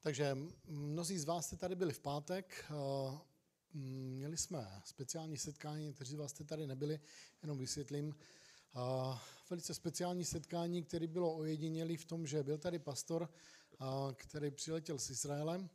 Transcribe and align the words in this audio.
Takže 0.00 0.38
mnozí 0.66 1.18
z 1.18 1.24
vás 1.24 1.46
jste 1.46 1.56
tady 1.56 1.74
byli 1.74 1.92
v 1.92 2.00
pátek. 2.00 2.64
eh, 2.70 3.18
Měli 3.74 4.36
jsme 4.36 4.82
speciální 4.84 5.36
setkání, 5.36 5.84
někteří 5.84 6.12
z 6.12 6.14
vás 6.14 6.30
jste 6.30 6.44
tady 6.44 6.66
nebyli, 6.66 7.00
jenom 7.42 7.58
vysvětlím. 7.58 8.14
Eh, 8.76 9.18
Velice 9.50 9.74
speciální 9.74 10.24
setkání, 10.24 10.84
které 10.84 11.06
bylo 11.06 11.36
ojedinělé 11.36 11.96
v 11.96 12.04
tom, 12.04 12.26
že 12.26 12.42
byl 12.42 12.58
tady 12.58 12.78
pastor, 12.78 13.28
eh, 13.72 14.14
který 14.14 14.50
přiletěl 14.50 14.98
z 14.98 15.10
Izraelem. 15.10 15.70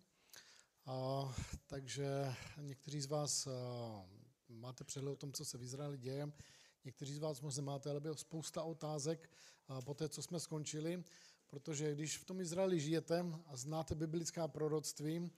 Takže 1.68 2.36
někteří 2.58 3.02
z 3.02 3.06
vás 3.06 3.48
máte 4.50 4.84
přehled 4.84 5.12
o 5.12 5.16
tom, 5.16 5.34
co 5.34 5.46
se 5.46 5.58
v 5.58 5.64
Izraeli 5.64 5.98
děje. 5.98 6.32
Někteří 6.86 7.14
z 7.14 7.20
vás 7.20 7.42
možná 7.42 7.64
máte, 7.64 7.90
ale 7.90 8.00
bylo 8.00 8.16
spousta 8.16 8.64
otázek 8.64 9.30
po 9.86 9.94
té, 9.94 10.10
co 10.10 10.22
jsme 10.22 10.40
skončili, 10.40 11.04
protože 11.52 11.95
když 11.95 12.18
v 12.18 12.25
tom 12.25 12.41
Izraeli 12.41 12.79
žijete 12.79 13.25
a 13.45 13.57
znáte 13.57 13.95
biblická 13.95 14.47
proroctví, 14.47 15.32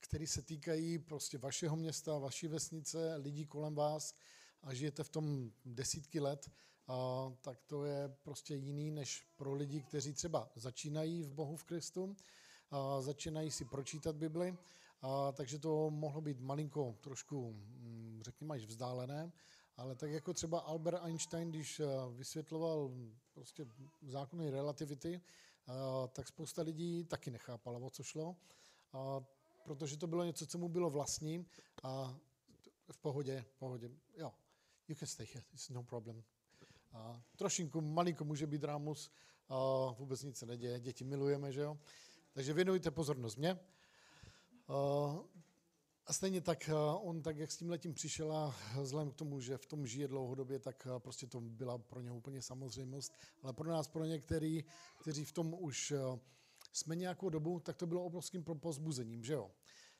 které 0.00 0.26
se 0.26 0.42
týkají 0.42 0.98
prostě 0.98 1.38
vašeho 1.38 1.76
města, 1.76 2.18
vaší 2.18 2.48
vesnice, 2.48 3.16
lidí 3.16 3.46
kolem 3.46 3.74
vás 3.74 4.14
a 4.62 4.74
žijete 4.74 5.04
v 5.04 5.08
tom 5.08 5.50
desítky 5.64 6.20
let, 6.20 6.50
a, 6.88 7.32
tak 7.40 7.62
to 7.66 7.84
je 7.84 8.08
prostě 8.22 8.54
jiný 8.54 8.90
než 8.90 9.26
pro 9.36 9.54
lidi, 9.54 9.82
kteří 9.82 10.12
třeba 10.12 10.50
začínají 10.54 11.22
v 11.22 11.32
Bohu 11.32 11.56
v 11.56 11.64
Kristu 11.64 12.16
a 12.70 13.00
začínají 13.00 13.50
si 13.50 13.64
pročítat 13.64 14.16
Bibli, 14.16 14.56
a, 15.02 15.32
takže 15.32 15.58
to 15.58 15.90
mohlo 15.90 16.20
být 16.20 16.40
malinko 16.40 16.96
trošku, 17.00 17.52
mm, 17.52 18.20
řekněme, 18.24 18.54
až 18.54 18.64
vzdálené, 18.64 19.32
ale 19.76 19.94
tak 19.94 20.10
jako 20.10 20.34
třeba 20.34 20.58
Albert 20.58 21.02
Einstein, 21.02 21.50
když 21.50 21.80
a, 21.80 22.06
vysvětloval 22.08 22.90
prostě 23.32 23.66
zákony 24.02 24.50
relativity, 24.50 25.20
a, 25.66 26.06
tak 26.06 26.28
spousta 26.28 26.62
lidí 26.62 27.04
taky 27.04 27.30
nechápala, 27.30 27.78
o 27.78 27.90
co 27.90 28.02
šlo, 28.02 28.36
protože 29.64 29.96
to 29.96 30.06
bylo 30.06 30.24
něco, 30.24 30.46
co 30.46 30.58
mu 30.58 30.68
bylo 30.68 30.90
vlastní 30.90 31.46
a 31.82 32.18
v 32.90 32.98
pohodě, 32.98 33.44
v 33.48 33.54
pohodě, 33.54 33.90
jo, 34.16 34.32
you 34.88 34.96
can 34.96 35.08
stay 35.08 35.26
here, 35.34 35.44
it's 35.54 35.68
no 35.68 35.82
problem. 35.82 36.24
A 36.92 37.22
trošinku, 37.36 37.80
malinko 37.80 38.24
může 38.24 38.46
být 38.46 38.64
rámus, 38.64 39.10
a 39.48 39.56
vůbec 39.98 40.22
nic 40.22 40.38
se 40.38 40.46
neděje, 40.46 40.80
děti 40.80 41.04
milujeme, 41.04 41.52
že 41.52 41.60
jo. 41.60 41.78
Takže 42.32 42.52
věnujte 42.52 42.90
pozornost 42.90 43.36
mě. 43.36 43.58
A 46.06 46.12
stejně 46.12 46.40
tak 46.40 46.70
on, 47.00 47.22
tak 47.22 47.36
jak 47.36 47.52
s 47.52 47.56
tím 47.56 47.70
letím 47.70 47.94
přišel 47.94 48.36
a 48.36 48.56
vzhledem 48.82 49.10
k 49.10 49.14
tomu, 49.14 49.40
že 49.40 49.58
v 49.58 49.66
tom 49.66 49.86
žije 49.86 50.08
dlouhodobě, 50.08 50.58
tak 50.58 50.86
prostě 50.98 51.26
to 51.26 51.40
byla 51.40 51.78
pro 51.78 52.00
ně 52.00 52.10
úplně 52.10 52.42
samozřejmost. 52.42 53.12
Ale 53.42 53.52
pro 53.52 53.70
nás, 53.70 53.88
pro 53.88 54.04
některý, 54.04 54.64
kteří 55.00 55.24
v 55.24 55.32
tom 55.32 55.56
už 55.58 55.92
jsme 56.72 56.96
nějakou 56.96 57.28
dobu, 57.28 57.60
tak 57.60 57.76
to 57.76 57.86
bylo 57.86 58.04
obrovským 58.04 58.44
pozbuzením, 58.44 59.24
že 59.24 59.32
jo. 59.32 59.50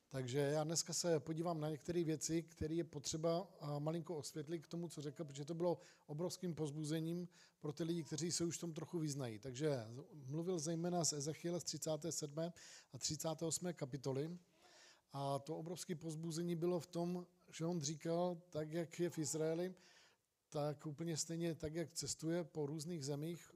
Takže 0.09 0.39
já 0.39 0.65
dneska 0.65 0.93
se 0.93 1.21
podívám 1.21 1.61
na 1.61 1.71
některé 1.71 2.05
věci, 2.05 2.43
které 2.43 2.75
je 2.75 2.85
potřeba 2.85 3.49
malinko 3.79 4.17
osvětlit 4.17 4.59
k 4.59 4.67
tomu, 4.67 4.89
co 4.89 5.03
řekl, 5.03 5.25
protože 5.25 5.45
to 5.45 5.55
bylo 5.55 5.81
obrovským 6.07 6.55
pozbuzením 6.55 7.29
pro 7.61 7.73
ty 7.73 7.85
lidi, 7.85 8.05
kteří 8.05 8.33
se 8.33 8.45
už 8.45 8.57
v 8.57 8.61
tom 8.61 8.73
trochu 8.73 8.99
vyznají. 8.99 9.39
Takže 9.39 9.87
mluvil 10.27 10.59
zejména 10.59 11.05
z 11.05 11.13
Ezechiela 11.13 11.61
z 11.61 11.65
37. 11.65 12.53
a 12.93 12.99
38. 12.99 13.73
kapitoly. 13.73 14.39
A 15.15 15.39
to 15.39 15.57
obrovské 15.57 15.95
pozbuzení 15.95 16.57
bylo 16.57 16.81
v 16.81 16.87
tom, 16.87 17.27
že 17.51 17.67
on 17.67 17.81
říkal, 17.81 18.43
tak 18.51 18.73
jak 18.73 19.01
je 19.01 19.11
v 19.11 19.19
Izraeli, 19.19 19.75
tak 20.49 20.87
úplně 20.87 21.17
stejně 21.17 21.55
tak, 21.55 21.75
jak 21.75 21.93
cestuje 21.93 22.45
po 22.45 22.67
různých 22.67 23.05
zemích, 23.05 23.51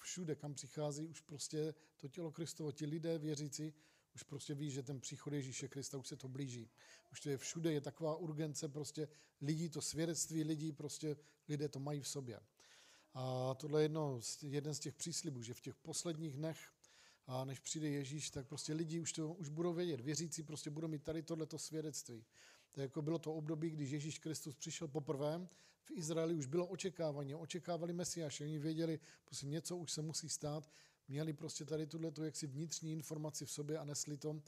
všude, 0.00 0.34
kam 0.34 0.54
přichází, 0.54 1.06
už 1.06 1.20
prostě 1.20 1.74
to 1.96 2.08
tělo 2.08 2.32
Kristovo, 2.32 2.72
ti 2.72 2.86
lidé 2.86 3.18
věřící, 3.18 3.74
už 4.14 4.22
prostě 4.22 4.54
ví, 4.54 4.70
že 4.70 4.82
ten 4.82 5.00
příchod 5.00 5.32
Ježíše 5.32 5.68
Krista 5.68 5.98
už 5.98 6.08
se 6.08 6.16
to 6.16 6.28
blíží. 6.28 6.70
Už 7.12 7.20
to 7.20 7.30
je 7.30 7.38
všude, 7.38 7.72
je 7.72 7.80
taková 7.80 8.16
urgence 8.16 8.68
prostě 8.68 9.08
lidí, 9.40 9.68
to 9.68 9.82
svědectví 9.82 10.44
lidí, 10.44 10.72
prostě 10.72 11.16
lidé 11.48 11.68
to 11.68 11.80
mají 11.80 12.00
v 12.00 12.08
sobě. 12.08 12.40
A 13.14 13.54
tohle 13.54 13.80
je 13.80 13.84
jedno, 13.84 14.20
jeden 14.42 14.74
z 14.74 14.78
těch 14.78 14.94
příslibů, 14.94 15.42
že 15.42 15.54
v 15.54 15.60
těch 15.60 15.76
posledních 15.76 16.36
dnech, 16.36 16.58
a 17.26 17.44
než 17.44 17.58
přijde 17.58 17.88
Ježíš, 17.88 18.30
tak 18.30 18.46
prostě 18.46 18.72
lidi 18.72 19.00
už, 19.00 19.12
to, 19.12 19.32
už 19.32 19.48
budou 19.48 19.72
vědět, 19.72 20.00
věřící 20.00 20.42
prostě 20.42 20.70
budou 20.70 20.88
mít 20.88 21.02
tady 21.02 21.22
tohleto 21.22 21.58
svědectví. 21.58 22.24
To 22.72 22.80
jako 22.80 23.02
bylo 23.02 23.18
to 23.18 23.34
období, 23.34 23.70
když 23.70 23.90
Ježíš 23.90 24.18
Kristus 24.18 24.54
přišel 24.54 24.88
poprvé, 24.88 25.48
v 25.82 25.90
Izraeli 25.90 26.34
už 26.34 26.46
bylo 26.46 26.66
očekávání, 26.66 27.34
očekávali 27.34 27.92
Mesiáše, 27.92 28.44
oni 28.44 28.58
věděli, 28.58 29.00
prostě 29.24 29.46
něco 29.46 29.76
už 29.76 29.92
se 29.92 30.02
musí 30.02 30.28
stát, 30.28 30.70
měli 31.08 31.32
prostě 31.32 31.64
tady 31.64 31.86
tuhle 31.86 32.10
tu 32.10 32.24
jaksi 32.24 32.46
vnitřní 32.46 32.92
informaci 32.92 33.46
v 33.46 33.50
sobě 33.50 33.78
a 33.78 33.84
nesli 33.84 34.16
to. 34.16 34.42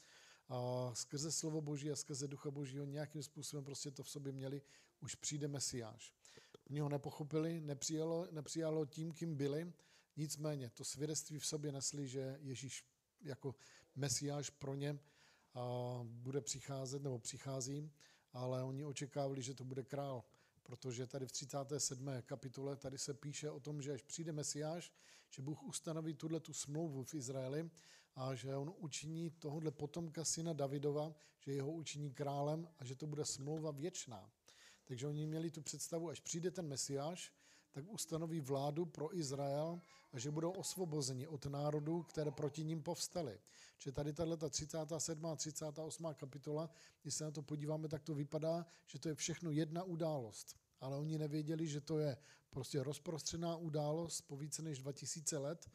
A 0.49 0.91
skrze 0.95 1.33
slovo 1.33 1.61
Boží 1.61 1.91
a 1.91 1.97
skrze 1.97 2.29
ducha 2.29 2.51
Božího 2.51 2.85
nějakým 2.85 3.23
způsobem 3.23 3.65
prostě 3.65 3.91
to 3.91 4.03
v 4.03 4.11
sobě 4.11 4.33
měli, 4.33 4.63
už 5.01 5.15
přijde 5.15 5.49
Mesiáš. 5.49 6.13
Oni 6.71 6.81
ho 6.81 6.89
nepochopili, 6.89 7.61
nepřijalo, 7.61 8.29
nepřijalo 8.31 8.87
tím, 8.87 9.13
kým 9.13 9.37
byli, 9.37 9.73
nicméně 10.19 10.71
to 10.71 10.85
svědectví 10.85 11.39
v 11.39 11.47
sobě 11.47 11.73
nesli, 11.73 12.09
že 12.09 12.39
Ježíš 12.41 12.85
jako 13.21 13.55
Mesiáš 13.95 14.51
pro 14.51 14.75
ně 14.75 14.99
bude 16.03 16.41
přicházet 16.41 17.03
nebo 17.03 17.19
přichází, 17.19 17.91
ale 18.33 18.63
oni 18.63 18.85
očekávali, 18.85 19.43
že 19.43 19.55
to 19.55 19.65
bude 19.65 19.83
král, 19.83 20.25
protože 20.63 21.07
tady 21.07 21.27
v 21.27 21.33
37. 21.33 22.09
kapitole 22.23 22.77
tady 22.77 22.99
se 22.99 23.15
píše 23.15 23.51
o 23.51 23.61
tom, 23.61 23.83
že 23.83 23.93
až 23.93 24.03
přijde 24.03 24.33
Mesiáš, 24.33 24.93
že 25.31 25.43
Bůh 25.43 25.63
ustanoví 25.63 26.15
tuhle 26.15 26.41
tu 26.41 26.53
smlouvu 26.53 27.05
v 27.05 27.15
Izraeli 27.15 27.71
a 28.15 28.35
že 28.35 28.57
on 28.57 28.75
učiní 28.77 29.31
tohohle 29.31 29.71
potomka 29.71 30.25
syna 30.25 30.53
Davidova, 30.53 31.15
že 31.41 31.53
jeho 31.53 31.73
učiní 31.73 32.13
králem 32.13 32.69
a 32.79 32.85
že 32.85 32.95
to 32.95 33.07
bude 33.07 33.25
smlouva 33.25 33.71
věčná. 33.71 34.31
Takže 34.85 35.07
oni 35.07 35.27
měli 35.27 35.51
tu 35.51 35.63
představu, 35.63 36.09
až 36.09 36.21
přijde 36.21 36.51
ten 36.51 36.69
Mesiáš, 36.69 37.33
tak 37.71 37.85
ustanoví 37.89 38.41
vládu 38.41 38.87
pro 38.87 39.17
Izrael 39.17 39.81
a 40.13 40.19
že 40.19 40.31
budou 40.31 40.51
osvobozeni 40.51 41.27
od 41.27 41.47
národů, 41.47 42.03
které 42.03 42.31
proti 42.31 42.65
ním 42.65 42.83
povstaly. 42.83 43.41
Že 43.79 43.93
tady 43.93 44.13
tato 44.13 44.51
37. 44.51 45.27
a 45.27 45.37
38. 45.37 46.15
kapitola, 46.15 46.71
když 47.03 47.15
se 47.15 47.25
na 47.25 47.31
to 47.31 47.43
podíváme, 47.43 47.89
tak 47.89 48.03
to 48.03 48.15
vypadá, 48.15 48.67
že 48.87 48.99
to 48.99 49.09
je 49.09 49.15
všechno 49.15 49.51
jedna 49.51 49.83
událost. 49.83 50.57
Ale 50.81 50.97
oni 50.97 51.19
nevěděli, 51.19 51.67
že 51.67 51.81
to 51.81 51.99
je 51.99 52.17
prostě 52.51 52.83
rozprostřená 52.83 53.57
událost 53.57 54.21
po 54.21 54.37
více 54.37 54.63
než 54.63 54.79
2000 54.79 55.39
let, 55.39 55.71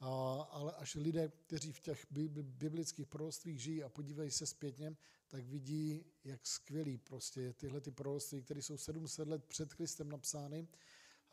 a, 0.00 0.42
ale 0.50 0.72
až 0.72 0.94
lidé, 0.94 1.32
kteří 1.46 1.72
v 1.72 1.80
těch 1.80 2.06
biblických 2.42 3.06
proroctvích 3.06 3.62
žijí 3.62 3.82
a 3.82 3.88
podívají 3.88 4.30
se 4.30 4.46
zpětně, 4.46 4.96
tak 5.28 5.44
vidí, 5.44 6.04
jak 6.24 6.46
skvělý 6.46 6.98
prostě 6.98 7.52
tyhle 7.52 7.80
ty 7.80 7.90
proroctví, 7.90 8.42
které 8.42 8.62
jsou 8.62 8.76
700 8.76 9.28
let 9.28 9.44
před 9.44 9.74
Kristem 9.74 10.08
napsány, 10.08 10.68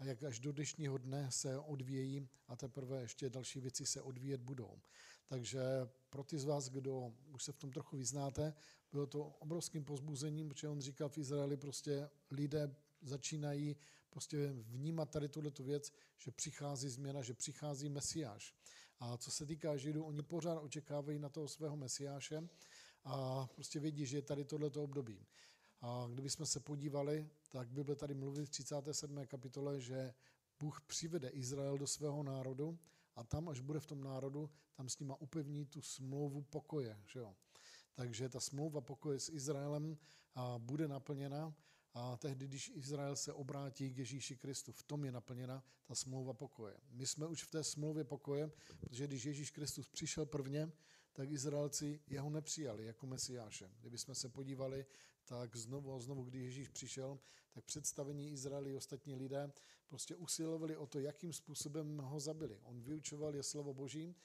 a 0.02 0.06
jak 0.06 0.24
až 0.24 0.40
do 0.40 0.52
dnešního 0.52 0.98
dne 0.98 1.32
se 1.32 1.60
odvíjejí 1.60 2.28
a 2.48 2.56
teprve 2.56 3.02
ještě 3.02 3.30
další 3.30 3.60
věci 3.60 3.86
se 3.86 4.02
odvíjet 4.02 4.42
budou. 4.42 4.82
Takže 5.28 5.62
pro 6.10 6.24
ty 6.24 6.40
z 6.40 6.44
vás, 6.44 6.70
kdo 6.70 7.14
už 7.34 7.44
se 7.44 7.52
v 7.52 7.58
tom 7.58 7.72
trochu 7.72 7.98
vyznáte, 7.98 8.54
bylo 8.92 9.08
to 9.08 9.24
obrovským 9.24 9.86
pozbuzením, 9.86 10.50
protože 10.50 10.68
on 10.68 10.82
říkal 10.82 11.10
v 11.10 11.18
Izraeli 11.18 11.58
prostě 11.58 12.10
lidé 12.32 12.76
začínají 13.02 13.76
prostě 14.10 14.54
vnímat 14.54 15.10
tady 15.10 15.30
tuhle 15.30 15.52
tu 15.52 15.64
věc, 15.64 15.92
že 16.18 16.32
přichází 16.32 16.90
změna, 16.90 17.22
že 17.22 17.34
přichází 17.34 17.90
Mesiáš. 17.90 18.56
A 19.00 19.18
co 19.18 19.32
se 19.32 19.46
týká 19.46 19.78
Židů, 19.78 20.04
oni 20.04 20.22
pořád 20.22 20.60
očekávají 20.60 21.20
na 21.20 21.30
toho 21.30 21.48
svého 21.48 21.78
Mesiáše 21.78 22.50
a 23.04 23.48
prostě 23.56 23.80
vědí, 23.80 24.06
že 24.06 24.18
je 24.18 24.22
tady 24.22 24.46
tohleto 24.46 24.84
období. 24.84 25.26
A 25.82 26.08
kdybychom 26.14 26.46
se 26.46 26.60
podívali, 26.60 27.30
tak 27.50 27.70
Bible 27.70 27.96
tady 27.96 28.14
mluví 28.14 28.46
v 28.46 28.50
37. 28.50 29.26
kapitole, 29.28 29.82
že 29.82 30.14
Bůh 30.60 30.82
přivede 30.82 31.30
Izrael 31.30 31.78
do 31.78 31.88
svého 31.88 32.24
národu 32.24 32.80
a 33.16 33.24
tam, 33.24 33.50
až 33.50 33.60
bude 33.60 33.80
v 33.80 33.86
tom 33.86 34.04
národu, 34.04 34.50
tam 34.74 34.90
s 34.90 35.00
nima 35.00 35.22
upevní 35.22 35.66
tu 35.66 35.82
smlouvu 35.82 36.42
pokoje. 36.42 37.00
Že 37.06 37.20
jo? 37.20 37.36
Takže 37.94 38.30
ta 38.30 38.40
smlouva 38.40 38.82
pokoje 38.82 39.20
s 39.20 39.30
Izraelem 39.30 39.98
a 40.36 40.58
bude 40.58 40.88
naplněna 40.88 41.54
a 41.94 42.18
tehdy, 42.18 42.48
když 42.48 42.72
Izrael 42.76 43.16
se 43.16 43.34
obrátí 43.34 43.94
k 43.94 43.98
Ježíši 43.98 44.36
Kristu, 44.36 44.72
v 44.72 44.84
tom 44.84 45.06
je 45.06 45.12
naplněna 45.12 45.64
ta 45.86 45.96
smlouva 45.96 46.34
pokoje. 46.34 46.78
My 46.92 47.08
jsme 47.08 47.28
už 47.28 47.44
v 47.44 47.52
té 47.52 47.64
smlouvě 47.64 48.04
pokoje, 48.04 48.52
protože 48.80 49.08
když 49.08 49.24
Ježíš 49.24 49.52
Kristus 49.52 49.90
přišel 49.90 50.26
prvně, 50.26 50.72
tak 51.14 51.32
Izraelci 51.32 52.00
jeho 52.08 52.30
nepřijali 52.30 52.86
jako 52.86 53.08
mesiáše. 53.08 53.72
Kdybychom 53.80 54.16
se 54.16 54.30
podívali, 54.30 54.86
tak 55.26 55.56
znovu 55.56 55.94
a 55.94 56.00
znovu, 56.00 56.24
když 56.24 56.44
Ježíš 56.44 56.70
přišel, 56.70 57.20
tak 57.52 57.66
představení 57.66 58.32
Izraeli 58.32 58.76
ostatní 58.76 59.16
lidé 59.16 59.52
prostě 59.88 60.16
usilovali 60.16 60.78
o 60.78 60.88
to, 60.88 61.00
jakým 61.00 61.34
způsobem 61.34 61.98
ho 61.98 62.20
zabili. 62.20 62.60
On 62.64 62.82
vyučoval 62.82 63.36
je 63.36 63.44
slovo 63.44 63.74
Boží, 63.74 64.16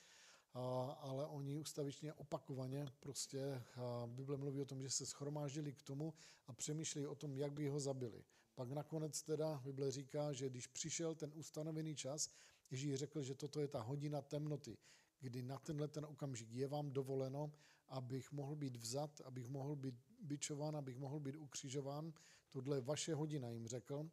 ale 0.99 1.27
oni 1.27 1.57
ustavičně 1.57 2.13
opakovaně 2.13 2.87
prostě, 3.01 3.63
Bible 4.07 4.37
mluví 4.37 4.61
o 4.61 4.65
tom, 4.65 4.83
že 4.83 4.91
se 4.91 5.07
schromáždili 5.07 5.73
k 5.73 5.83
tomu 5.83 6.15
a 6.47 6.53
přemýšleli 6.53 7.07
o 7.07 7.15
tom, 7.15 7.37
jak 7.37 7.53
by 7.53 7.69
ho 7.69 7.81
zabili. 7.81 8.25
Pak 8.55 8.71
nakonec 8.71 9.23
teda 9.23 9.61
Bible 9.65 9.91
říká, 9.91 10.33
že 10.33 10.49
když 10.49 10.67
přišel 10.67 11.15
ten 11.15 11.33
ustanovený 11.35 11.97
čas, 11.97 12.31
Ježíš 12.71 12.95
řekl, 12.95 13.23
že 13.23 13.35
toto 13.35 13.61
je 13.61 13.69
ta 13.69 13.81
hodina 13.81 14.23
temnoty, 14.23 14.79
kdy 15.21 15.43
na 15.43 15.59
tenhle 15.59 15.89
ten 15.89 16.05
okamžik 16.05 16.53
je 16.53 16.69
vám 16.69 16.91
dovoleno, 16.91 17.53
abych 17.89 18.33
mohl 18.33 18.57
být 18.57 18.77
vzat, 18.77 19.21
abych 19.25 19.49
mohl 19.49 19.77
být 19.77 19.95
bičován, 20.21 20.77
abych 20.77 20.97
mohl 20.97 21.21
být 21.21 21.37
ukřižován. 21.37 22.13
Tohle 22.51 22.77
je 22.77 22.81
vaše 22.81 23.15
hodina, 23.15 23.51
jim 23.51 23.67
řekl. 23.67 24.11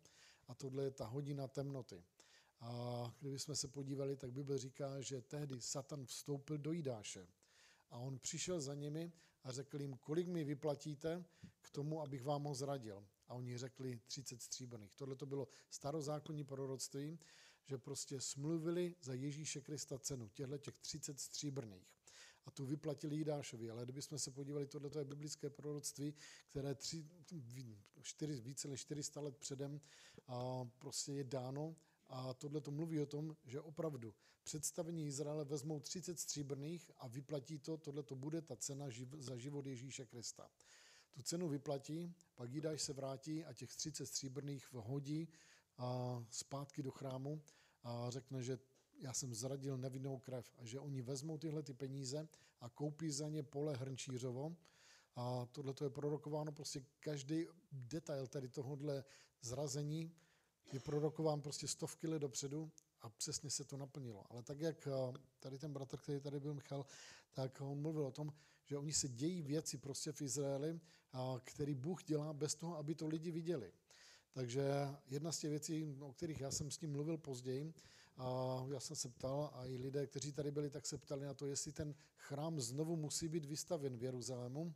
A 0.48 0.56
tohle 0.56 0.84
je 0.84 0.92
ta 0.92 1.06
hodina 1.06 1.48
temnoty. 1.48 2.04
A 2.60 3.14
kdybychom 3.20 3.56
se 3.56 3.68
podívali, 3.68 4.16
tak 4.16 4.32
Bible 4.32 4.58
říká, 4.58 5.02
že 5.02 5.22
tehdy 5.22 5.62
Satan 5.62 6.06
vstoupil 6.06 6.58
do 6.58 6.72
Jidáše. 6.72 7.28
A 7.90 7.98
on 7.98 8.20
přišel 8.20 8.62
za 8.62 8.76
nimi 8.76 9.12
a 9.44 9.52
řekl 9.52 9.82
jim, 9.82 9.98
kolik 9.98 10.28
mi 10.28 10.44
vyplatíte 10.44 11.26
k 11.62 11.70
tomu, 11.70 12.02
abych 12.02 12.24
vám 12.24 12.44
ho 12.44 12.56
zradil. 12.56 13.08
A 13.28 13.34
oni 13.34 13.58
řekli 13.58 14.00
30 14.06 14.42
stříbrných. 14.42 14.96
Tohle 14.96 15.16
to 15.16 15.26
bylo 15.26 15.48
starozákonní 15.70 16.44
proroctví, 16.44 17.20
že 17.66 17.78
prostě 17.78 18.22
smluvili 18.22 18.96
za 19.02 19.14
Ježíše 19.14 19.62
Krista 19.62 20.00
cenu, 20.00 20.30
těchto 20.30 20.58
těch 20.58 20.78
30 20.78 21.20
stříbrných. 21.20 21.94
A 22.46 22.52
tu 22.52 22.66
vyplatili 22.66 23.16
Jidášovi. 23.16 23.70
Ale 23.70 23.84
kdybychom 23.84 24.20
se 24.20 24.32
podívali, 24.32 24.68
tohle 24.68 24.90
je 25.00 25.06
biblické 25.06 25.50
proroctví, 25.50 26.14
které 26.50 26.76
tři, 26.76 27.10
čtyři, 28.02 28.42
více 28.42 28.68
než 28.68 28.82
400 28.82 29.22
let 29.22 29.38
předem 29.38 29.82
a 30.28 30.66
prostě 30.80 31.14
je 31.14 31.24
dáno. 31.24 31.76
A 32.08 32.34
tohle 32.34 32.62
to 32.62 32.72
mluví 32.72 33.00
o 33.00 33.06
tom, 33.06 33.38
že 33.46 33.62
opravdu 33.62 34.14
představení 34.44 35.06
Izraele 35.06 35.46
vezmou 35.46 35.80
30 35.80 36.20
stříbrných 36.20 36.92
a 36.98 37.08
vyplatí 37.08 37.60
to, 37.60 37.78
tohle 37.78 38.04
to 38.04 38.16
bude 38.16 38.42
ta 38.42 38.56
cena 38.56 38.86
za 39.18 39.38
život 39.38 39.66
Ježíše 39.66 40.06
Krista. 40.06 40.52
Tu 41.12 41.22
cenu 41.22 41.50
vyplatí, 41.50 42.16
pak 42.36 42.52
Jidáš 42.52 42.82
se 42.82 42.94
vrátí 42.94 43.46
a 43.46 43.54
těch 43.54 43.76
30 43.76 44.06
stříbrných 44.06 44.74
vhodí 44.74 45.30
a 45.78 46.20
zpátky 46.30 46.84
do 46.84 46.92
chrámu 46.92 47.42
a 47.84 48.10
řekne, 48.10 48.44
že 48.44 48.60
já 49.00 49.14
jsem 49.14 49.34
zradil 49.34 49.78
nevinnou 49.78 50.20
krev 50.20 50.52
a 50.58 50.66
že 50.66 50.80
oni 50.80 51.02
vezmou 51.02 51.38
tyhle 51.38 51.64
ty 51.64 51.74
peníze 51.74 52.28
a 52.62 52.70
koupí 52.70 53.12
za 53.12 53.30
ně 53.30 53.44
pole 53.44 53.76
Hrnčířovo 53.76 54.56
a 55.16 55.46
tohle 55.46 55.74
to 55.74 55.84
je 55.84 55.90
prorokováno, 55.90 56.52
prostě 56.52 56.86
každý 57.00 57.46
detail 57.72 58.28
tady 58.28 58.50
tohohle 58.50 59.04
zrazení 59.42 60.16
je 60.72 60.80
prorokován 60.80 61.42
prostě 61.42 61.68
stovky 61.68 62.08
let 62.08 62.20
dopředu 62.20 62.72
a 63.02 63.10
přesně 63.10 63.50
se 63.50 63.64
to 63.64 63.78
naplnilo. 63.78 64.24
Ale 64.30 64.44
tak, 64.44 64.60
jak 64.60 64.88
eh, 64.88 65.20
tady 65.40 65.58
ten 65.58 65.74
bratr, 65.74 65.98
který 65.98 66.20
tady 66.20 66.40
byl 66.40 66.54
Michal, 66.54 66.86
tak 67.34 67.62
on 67.62 67.82
mluvil 67.82 68.06
o 68.06 68.12
tom, 68.12 68.34
že 68.64 68.78
oni 68.78 68.94
se 68.94 69.10
dějí 69.10 69.42
věci 69.42 69.78
prostě 69.78 70.12
v 70.12 70.22
Izraeli, 70.22 70.80
který 71.44 71.76
Bůh 71.76 72.04
dělá 72.04 72.34
bez 72.34 72.56
toho, 72.56 72.78
aby 72.78 72.96
to 72.96 73.08
lidi 73.08 73.32
viděli. 73.32 73.74
Takže 74.34 74.64
jedna 75.10 75.32
z 75.32 75.40
těch 75.40 75.50
věcí, 75.50 75.96
o 76.00 76.14
kterých 76.14 76.42
já 76.42 76.52
jsem 76.52 76.72
s 76.72 76.82
ním 76.82 76.92
mluvil 76.92 77.18
později, 77.18 77.74
a 78.18 78.58
já 78.74 78.80
jsem 78.80 78.96
se 78.96 79.10
ptal, 79.10 79.52
a 79.54 79.66
i 79.66 79.78
lidé, 79.78 80.08
kteří 80.08 80.32
tady 80.32 80.52
byli, 80.52 80.70
tak 80.70 80.86
se 80.86 80.98
ptali 80.98 81.26
na 81.26 81.34
to, 81.34 81.48
jestli 81.48 81.72
ten 81.72 81.96
chrám 82.18 82.60
znovu 82.60 82.96
musí 82.96 83.28
být 83.28 83.46
vystaven 83.46 83.98
v 83.98 84.04
Jeruzalému. 84.04 84.74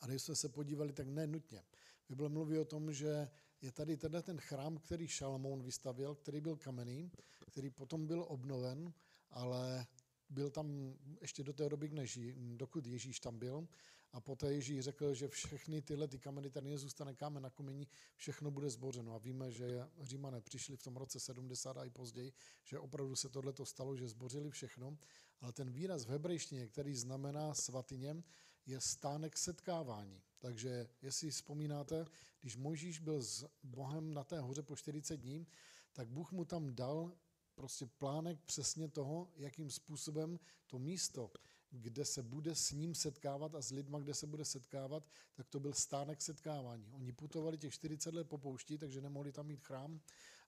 A 0.00 0.06
když 0.06 0.22
jsme 0.22 0.36
se 0.36 0.48
podívali, 0.48 0.92
tak 0.92 1.06
ne 1.06 1.26
nutně. 1.26 1.62
Bible 2.08 2.28
mluví 2.28 2.58
o 2.58 2.64
tom, 2.64 2.92
že 2.92 3.28
je 3.62 3.72
tady 3.72 3.96
tenhle 3.96 4.22
ten 4.22 4.38
chrám, 4.38 4.78
který 4.78 5.08
Šalamoun 5.08 5.62
vystavil, 5.62 6.14
který 6.14 6.40
byl 6.40 6.56
kamenný, 6.56 7.10
který 7.46 7.70
potom 7.70 8.06
byl 8.06 8.24
obnoven, 8.28 8.92
ale 9.30 9.86
byl 10.30 10.50
tam 10.50 10.94
ještě 11.20 11.44
do 11.44 11.52
té 11.52 11.68
doby, 11.68 11.88
než, 11.88 12.18
dokud 12.34 12.86
Ježíš 12.86 13.20
tam 13.20 13.38
byl. 13.38 13.68
A 14.12 14.20
poté 14.20 14.52
Ježíš 14.52 14.80
řekl, 14.80 15.14
že 15.14 15.28
všechny 15.28 15.82
tyhle 15.82 16.08
ty 16.08 16.18
kameny, 16.18 16.50
tady 16.50 16.70
nezůstane 16.70 17.14
kámen 17.14 17.42
na 17.42 17.50
komení, 17.50 17.88
všechno 18.16 18.50
bude 18.50 18.70
zbořeno. 18.70 19.14
A 19.14 19.18
víme, 19.18 19.50
že 19.50 19.86
Římané 20.00 20.40
přišli 20.40 20.76
v 20.76 20.82
tom 20.82 20.96
roce 20.96 21.20
70 21.20 21.76
a 21.76 21.84
i 21.84 21.90
později, 21.90 22.32
že 22.64 22.78
opravdu 22.78 23.16
se 23.16 23.28
tohle 23.28 23.52
stalo, 23.64 23.96
že 23.96 24.08
zbořili 24.08 24.50
všechno. 24.50 24.98
Ale 25.40 25.52
ten 25.52 25.70
výraz 25.70 26.04
v 26.04 26.08
hebrejštině, 26.08 26.66
který 26.66 26.94
znamená 26.94 27.54
svatyně, 27.54 28.22
je 28.66 28.80
stánek 28.80 29.38
setkávání. 29.38 30.22
Takže 30.38 30.88
jestli 31.02 31.30
vzpomínáte, 31.30 32.06
když 32.40 32.56
Mojžíš 32.56 32.98
byl 32.98 33.22
s 33.22 33.46
Bohem 33.62 34.14
na 34.14 34.24
té 34.24 34.40
hoře 34.40 34.62
po 34.62 34.76
40 34.76 35.16
dní, 35.16 35.46
tak 35.92 36.08
Bůh 36.08 36.32
mu 36.32 36.44
tam 36.44 36.74
dal 36.74 37.12
prostě 37.60 37.86
plánek 37.86 38.38
přesně 38.44 38.88
toho, 38.88 39.28
jakým 39.36 39.70
způsobem 39.70 40.38
to 40.66 40.78
místo, 40.78 41.30
kde 41.70 42.04
se 42.04 42.22
bude 42.22 42.54
s 42.54 42.70
ním 42.70 42.94
setkávat 42.94 43.54
a 43.54 43.60
s 43.60 43.70
lidma, 43.70 43.98
kde 43.98 44.14
se 44.14 44.26
bude 44.26 44.44
setkávat, 44.44 45.04
tak 45.34 45.48
to 45.48 45.60
byl 45.60 45.72
stánek 45.72 46.22
setkávání. 46.22 46.88
Oni 46.92 47.12
putovali 47.12 47.58
těch 47.58 47.72
40 47.72 48.14
let 48.14 48.28
po 48.28 48.38
poušti, 48.38 48.78
takže 48.78 49.00
nemohli 49.00 49.32
tam 49.32 49.46
mít 49.46 49.60
chrám, 49.60 50.00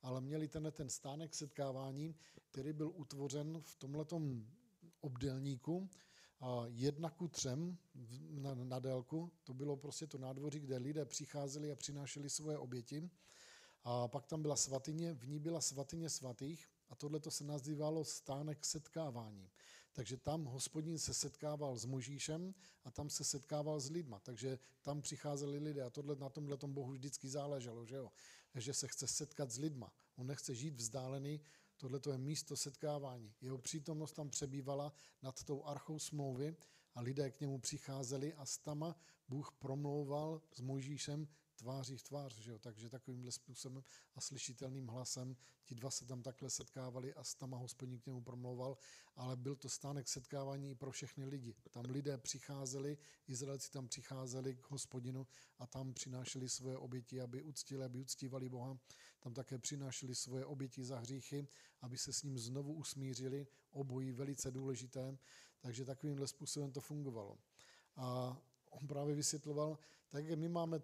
ale 0.03 0.21
měli 0.21 0.49
tenhle 0.49 0.73
ten 0.73 0.91
stánek 0.91 1.35
setkávání, 1.35 2.15
který 2.51 2.73
byl 2.73 2.93
utvořen 2.95 3.61
v 3.61 3.77
tomhletom 3.77 4.47
obdelníku, 5.01 5.91
jedna 6.67 7.11
ku 7.11 7.29
třem 7.29 7.79
na, 8.31 8.55
na 8.55 8.79
délku, 8.79 9.33
to 9.45 9.55
bylo 9.55 9.77
prostě 9.77 10.07
to 10.07 10.19
nádvoří, 10.19 10.61
kde 10.61 10.77
lidé 10.77 11.05
přicházeli 11.05 11.73
a 11.73 11.77
přinášeli 11.77 12.31
svoje 12.31 12.59
oběti. 12.59 13.11
A 13.85 14.09
pak 14.09 14.27
tam 14.27 14.43
byla 14.43 14.57
svatyně, 14.57 15.15
v 15.15 15.29
ní 15.29 15.39
byla 15.39 15.61
svatyně 15.61 16.11
svatých 16.11 16.69
a 16.93 16.97
tohle 16.97 17.21
to 17.21 17.31
se 17.31 17.45
nazývalo 17.45 18.05
stánek 18.05 18.65
setkávání. 18.65 19.51
Takže 19.93 20.17
tam 20.17 20.45
hospodin 20.45 20.99
se 20.99 21.15
setkával 21.15 21.77
s 21.77 21.85
Možíšem 21.85 22.55
a 22.85 22.91
tam 22.91 23.11
se 23.11 23.25
setkával 23.25 23.81
s 23.81 23.91
lidma. 23.91 24.21
Takže 24.21 24.59
tam 24.83 25.03
přicházeli 25.03 25.59
lidé 25.59 25.83
a 25.83 25.91
tohle 25.91 26.17
na 26.17 26.29
tomhle 26.29 26.57
tom 26.57 26.75
Bohu 26.75 26.93
vždycky 26.93 27.29
záleželo, 27.29 27.87
že, 27.87 27.97
jo? 27.97 28.13
že 28.55 28.75
se 28.75 28.89
chce 28.89 29.07
setkat 29.07 29.51
s 29.51 29.59
lidma. 29.59 29.93
On 30.17 30.27
nechce 30.27 30.55
žít 30.55 30.75
vzdálený, 30.75 31.41
tohle 31.77 32.01
je 32.11 32.19
místo 32.19 32.57
setkávání. 32.57 33.35
Jeho 33.41 33.59
přítomnost 33.59 34.13
tam 34.13 34.31
přebývala 34.31 34.93
nad 35.23 35.45
tou 35.45 35.65
archou 35.65 35.99
smlouvy 35.99 36.57
a 36.95 37.01
lidé 37.01 37.31
k 37.31 37.41
němu 37.41 37.59
přicházeli 37.59 38.35
a 38.35 38.47
stama 38.47 38.97
Bůh 39.29 39.53
promlouval 39.59 40.43
s 40.53 40.61
Mojžíšem 40.61 41.29
tváří 41.63 41.97
v 41.97 42.03
tvář, 42.03 42.39
že 42.39 42.51
jo? 42.51 42.59
takže 42.59 42.91
takovýmhle 42.91 43.33
způsobem 43.33 43.85
a 44.15 44.21
slyšitelným 44.21 44.89
hlasem 44.89 45.37
ti 45.65 45.75
dva 45.75 45.91
se 45.91 46.05
tam 46.05 46.23
takhle 46.23 46.51
setkávali 46.51 47.15
a 47.15 47.25
s 47.25 47.35
tama 47.35 47.57
hospodin 47.57 47.99
k 47.99 48.07
němu 48.07 48.23
promlouval, 48.23 48.77
ale 49.17 49.37
byl 49.37 49.57
to 49.57 49.69
stánek 49.69 50.09
setkávání 50.09 50.71
i 50.71 50.75
pro 50.75 50.91
všechny 50.91 51.25
lidi. 51.25 51.55
Tam 51.71 51.85
lidé 51.85 52.19
přicházeli, 52.19 52.99
Izraelci 53.29 53.71
tam 53.71 53.89
přicházeli 53.89 54.55
k 54.55 54.71
hospodinu 54.71 55.27
a 55.59 55.67
tam 55.67 55.95
přinášeli 55.95 56.49
svoje 56.49 56.77
oběti, 56.77 57.21
aby 57.21 57.43
uctili, 57.43 57.85
aby 57.85 57.99
uctívali 57.99 58.49
Boha. 58.49 58.79
Tam 59.21 59.35
také 59.35 59.59
přinášeli 59.59 60.15
svoje 60.15 60.45
oběti 60.45 60.85
za 60.85 60.99
hříchy, 60.99 61.47
aby 61.81 61.99
se 61.99 62.13
s 62.13 62.23
ním 62.23 62.39
znovu 62.39 62.73
usmířili, 62.73 63.47
obojí 63.71 64.13
velice 64.13 64.51
důležité, 64.51 65.19
takže 65.61 65.85
takovýmhle 65.85 66.27
způsobem 66.27 66.73
to 66.73 66.81
fungovalo. 66.81 67.39
A 67.97 68.37
on 68.71 68.87
právě 68.87 69.15
vysvětloval, 69.15 69.79
tak 70.09 70.25
my 70.25 70.49
máme 70.49 70.81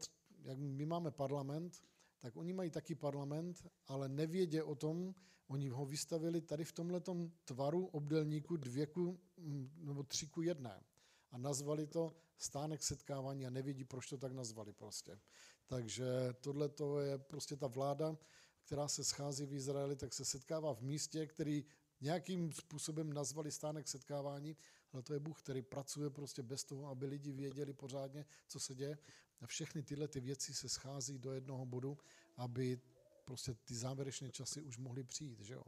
jak 0.49 0.59
my 0.59 0.87
máme 0.87 1.11
parlament, 1.11 1.83
tak 2.19 2.37
oni 2.37 2.53
mají 2.53 2.71
taky 2.71 2.95
parlament, 2.95 3.67
ale 3.87 4.09
nevědě 4.09 4.63
o 4.63 4.75
tom, 4.75 5.15
oni 5.47 5.69
ho 5.69 5.87
vystavili 5.87 6.41
tady 6.41 6.65
v 6.65 6.73
tomhle 6.73 7.03
tvaru 7.45 7.87
obdelníku 7.87 8.57
dvěku 8.57 9.21
mm, 9.37 9.71
nebo 9.77 10.03
tři 10.03 10.27
ku 10.27 10.43
jedné. 10.43 10.85
A 11.31 11.39
nazvali 11.39 11.87
to 11.87 12.17
stánek 12.39 12.83
setkávání 12.83 13.47
a 13.47 13.51
nevědí, 13.51 13.85
proč 13.85 14.09
to 14.09 14.19
tak 14.19 14.33
nazvali 14.33 14.73
prostě. 14.73 15.19
Takže 15.67 16.07
tohle 16.41 16.71
je 17.03 17.19
prostě 17.19 17.57
ta 17.57 17.67
vláda, 17.67 18.19
která 18.65 18.89
se 18.89 19.05
schází 19.05 19.47
v 19.47 19.53
Izraeli, 19.53 19.97
tak 19.97 20.15
se 20.15 20.25
setkává 20.25 20.75
v 20.75 20.83
místě, 20.83 21.27
který 21.27 21.65
nějakým 22.01 22.53
způsobem 22.53 23.13
nazvali 23.13 23.51
stánek 23.51 23.89
setkávání, 23.89 24.57
ale 24.93 25.03
to 25.03 25.15
je 25.15 25.21
Bůh, 25.21 25.43
který 25.43 25.63
pracuje 25.63 26.11
prostě 26.11 26.43
bez 26.43 26.65
toho, 26.65 26.87
aby 26.87 27.07
lidi 27.07 27.33
věděli 27.33 27.73
pořádně, 27.73 28.27
co 28.49 28.61
se 28.61 28.75
děje. 28.75 28.99
A 29.41 29.47
všechny 29.47 29.83
tyhle 29.83 30.09
ty 30.09 30.21
věci 30.21 30.55
se 30.55 30.69
schází 30.69 31.19
do 31.19 31.33
jednoho 31.33 31.67
bodu, 31.67 31.99
aby 32.37 32.81
prostě 33.25 33.55
ty 33.55 33.75
závěrečné 33.75 34.31
časy 34.31 34.63
už 34.63 34.79
mohly 34.79 35.05
přijít. 35.05 35.41
Že 35.41 35.55
jo? 35.55 35.63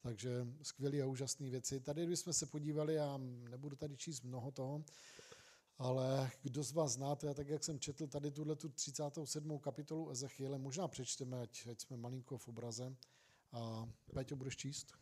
Takže 0.00 0.46
skvělé 0.62 1.02
a 1.02 1.06
úžasné 1.06 1.50
věci. 1.50 1.80
Tady, 1.80 2.16
jsme 2.16 2.32
se 2.32 2.46
podívali, 2.46 2.94
já 2.94 3.16
nebudu 3.50 3.76
tady 3.76 3.96
číst 3.96 4.22
mnoho 4.22 4.50
toho, 4.50 4.84
ale 5.78 6.30
kdo 6.42 6.62
z 6.62 6.72
vás 6.72 6.92
znáte, 6.92 7.34
tak 7.34 7.48
jak 7.48 7.64
jsem 7.64 7.80
četl 7.80 8.06
tady 8.06 8.30
tuhle 8.30 8.56
tu 8.56 8.68
37. 8.68 9.58
kapitolu 9.58 10.10
Ezechiele, 10.10 10.58
možná 10.58 10.88
přečteme, 10.88 11.40
ať, 11.40 11.66
ať 11.66 11.80
jsme 11.80 11.96
malinko 11.96 12.38
v 12.38 12.48
obraze. 12.48 12.96
A 13.52 13.88
Péťo, 14.14 14.36
budeš 14.36 14.56
číst? 14.56 14.92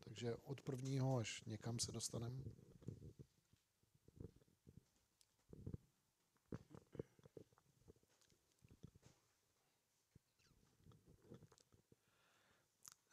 Takže 0.00 0.36
od 0.36 0.60
prvního 0.60 1.16
až 1.16 1.42
někam 1.46 1.78
se 1.78 1.92
dostaneme. 1.92 2.44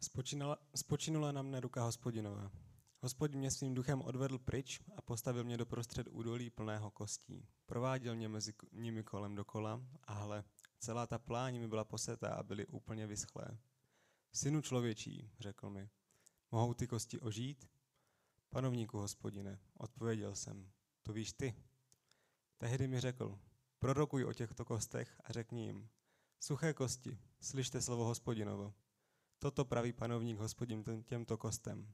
Spočinula, 0.07 0.55
spočinula 0.71 1.35
na 1.35 1.43
mne 1.43 1.59
ruka 1.59 1.83
hospodinová. 1.83 2.47
Hospodin 3.03 3.39
mě 3.39 3.51
svým 3.51 3.73
duchem 3.73 4.01
odvedl 4.01 4.39
pryč 4.39 4.79
a 4.95 5.01
postavil 5.01 5.43
mě 5.43 5.57
do 5.57 5.65
prostřed 5.65 6.07
údolí 6.11 6.49
plného 6.49 6.91
kostí. 6.91 7.47
Prováděl 7.65 8.15
mě 8.15 8.29
mezi 8.29 8.53
nimi 8.71 9.03
kolem 9.03 9.35
dokola 9.35 9.81
a 10.03 10.13
hle, 10.13 10.43
celá 10.79 11.07
ta 11.07 11.19
pláň 11.19 11.59
mi 11.59 11.67
byla 11.67 11.83
posetá 11.83 12.35
a 12.35 12.43
byly 12.43 12.67
úplně 12.67 13.07
vyschlé. 13.07 13.57
Synu 14.31 14.61
člověčí, 14.61 15.31
řekl 15.39 15.69
mi, 15.69 15.89
mohou 16.51 16.73
ty 16.73 16.87
kosti 16.87 17.19
ožít? 17.19 17.69
Panovníku 18.49 18.97
hospodine, 18.97 19.59
odpověděl 19.73 20.35
jsem, 20.35 20.71
to 21.03 21.13
víš 21.13 21.33
ty. 21.33 21.55
Tehdy 22.57 22.87
mi 22.87 22.99
řekl, 22.99 23.39
prorokuj 23.79 24.25
o 24.25 24.33
těchto 24.33 24.65
kostech 24.65 25.21
a 25.23 25.33
řekni 25.33 25.65
jim, 25.65 25.89
suché 26.39 26.73
kosti, 26.73 27.19
slyšte 27.39 27.81
slovo 27.81 28.03
hospodinovo. 28.05 28.73
Toto 29.39 29.65
praví 29.65 29.93
panovník 29.93 30.39
hospodin 30.39 30.83
těmto 31.03 31.37
kostem. 31.37 31.93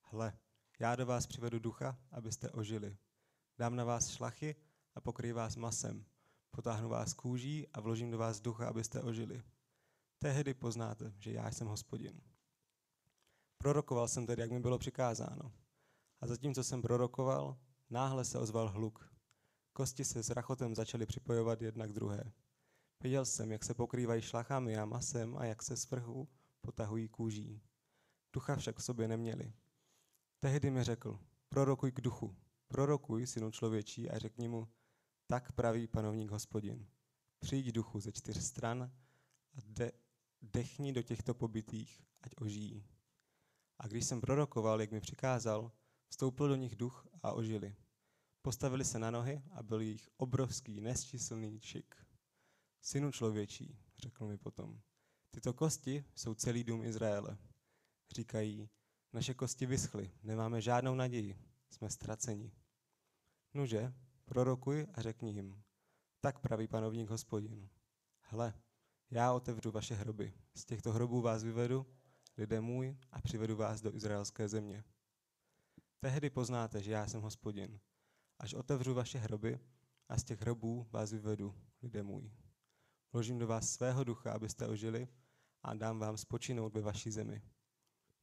Hle, 0.00 0.38
já 0.78 0.96
do 0.96 1.06
vás 1.06 1.26
přivedu 1.26 1.58
ducha, 1.58 1.98
abyste 2.12 2.50
ožili. 2.50 2.96
Dám 3.58 3.76
na 3.76 3.84
vás 3.84 4.10
šlachy 4.10 4.56
a 4.94 5.00
pokryj 5.00 5.32
vás 5.32 5.56
masem. 5.56 6.04
Potáhnu 6.50 6.88
vás 6.88 7.14
kůží 7.14 7.68
a 7.68 7.80
vložím 7.80 8.10
do 8.10 8.18
vás 8.18 8.40
ducha, 8.40 8.68
abyste 8.68 9.02
ožili. 9.02 9.42
Tehdy 10.18 10.54
poznáte, 10.54 11.14
že 11.18 11.32
já 11.32 11.50
jsem 11.50 11.66
hospodin. 11.66 12.20
Prorokoval 13.58 14.08
jsem 14.08 14.26
tedy, 14.26 14.42
jak 14.42 14.50
mi 14.50 14.60
bylo 14.60 14.78
přikázáno. 14.78 15.52
A 16.20 16.26
zatímco 16.26 16.64
jsem 16.64 16.82
prorokoval, 16.82 17.58
náhle 17.90 18.24
se 18.24 18.38
ozval 18.38 18.68
hluk. 18.68 19.14
Kosti 19.72 20.04
se 20.04 20.22
s 20.22 20.30
rachotem 20.30 20.74
začaly 20.74 21.06
připojovat 21.06 21.62
jedna 21.62 21.86
k 21.86 21.92
druhé. 21.92 22.32
Viděl 23.02 23.24
jsem, 23.24 23.52
jak 23.52 23.64
se 23.64 23.74
pokrývají 23.74 24.22
šlachami 24.22 24.78
a 24.78 24.84
masem 24.84 25.36
a 25.36 25.44
jak 25.44 25.62
se 25.62 25.76
z 25.76 25.90
vrchu 25.90 26.28
potahují 26.64 27.08
kůží. 27.08 27.62
Ducha 28.32 28.56
však 28.56 28.78
v 28.78 28.82
sobě 28.82 29.08
neměli. 29.08 29.52
Tehdy 30.40 30.70
mi 30.70 30.84
řekl, 30.84 31.18
prorokuj 31.48 31.92
k 31.92 32.00
duchu, 32.00 32.36
prorokuj, 32.68 33.26
synu 33.26 33.50
člověčí, 33.50 34.10
a 34.10 34.18
řekni 34.18 34.48
mu, 34.48 34.68
tak 35.26 35.52
praví 35.52 35.86
panovník 35.86 36.30
hospodin. 36.30 36.86
Přijď 37.38 37.72
duchu 37.72 38.00
ze 38.00 38.12
čtyř 38.12 38.44
stran 38.44 38.82
a 39.52 39.58
de, 39.66 39.92
dechni 40.42 40.92
do 40.92 41.02
těchto 41.02 41.34
pobytých, 41.34 42.02
ať 42.20 42.32
ožijí. 42.38 42.86
A 43.78 43.86
když 43.86 44.06
jsem 44.06 44.20
prorokoval, 44.20 44.80
jak 44.80 44.92
mi 44.92 45.00
přikázal, 45.00 45.72
vstoupil 46.08 46.48
do 46.48 46.56
nich 46.56 46.76
duch 46.76 47.06
a 47.22 47.32
ožili. 47.32 47.76
Postavili 48.42 48.84
se 48.84 48.98
na 48.98 49.10
nohy 49.10 49.42
a 49.50 49.62
byl 49.62 49.80
jich 49.80 50.08
obrovský, 50.16 50.80
nesčíslný 50.80 51.60
šik. 51.60 51.94
Synu 52.80 53.12
člověčí, 53.12 53.78
řekl 53.98 54.26
mi 54.26 54.38
potom, 54.38 54.80
tyto 55.34 55.52
kosti 55.52 56.04
jsou 56.14 56.34
celý 56.34 56.64
dům 56.64 56.84
Izraele. 56.84 57.38
Říkají, 58.14 58.70
naše 59.12 59.34
kosti 59.34 59.66
vyschly, 59.66 60.10
nemáme 60.22 60.60
žádnou 60.60 60.94
naději, 60.94 61.38
jsme 61.70 61.90
ztraceni. 61.90 62.52
Nuže, 63.54 63.94
prorokuj 64.24 64.86
a 64.94 65.02
řekni 65.02 65.32
jim, 65.32 65.62
tak 66.20 66.38
praví 66.38 66.68
panovník 66.68 67.10
hospodin. 67.10 67.68
Hle, 68.20 68.54
já 69.10 69.32
otevřu 69.32 69.70
vaše 69.70 69.94
hroby, 69.94 70.34
z 70.54 70.64
těchto 70.64 70.92
hrobů 70.92 71.20
vás 71.20 71.42
vyvedu, 71.42 71.86
lidé 72.36 72.60
můj, 72.60 72.98
a 73.12 73.20
přivedu 73.20 73.56
vás 73.56 73.80
do 73.80 73.94
izraelské 73.94 74.48
země. 74.48 74.84
Tehdy 76.00 76.30
poznáte, 76.30 76.82
že 76.82 76.92
já 76.92 77.06
jsem 77.06 77.20
hospodin, 77.20 77.80
až 78.38 78.54
otevřu 78.54 78.94
vaše 78.94 79.18
hroby 79.18 79.60
a 80.08 80.18
z 80.18 80.24
těch 80.24 80.40
hrobů 80.40 80.86
vás 80.90 81.12
vyvedu, 81.12 81.54
lidé 81.82 82.02
můj. 82.02 82.30
Vložím 83.12 83.38
do 83.38 83.46
vás 83.46 83.70
svého 83.70 84.04
ducha, 84.04 84.32
abyste 84.32 84.68
ožili 84.68 85.08
a 85.64 85.74
dám 85.74 85.98
vám 85.98 86.16
spočinout 86.16 86.74
ve 86.74 86.80
vaší 86.80 87.10
zemi. 87.10 87.42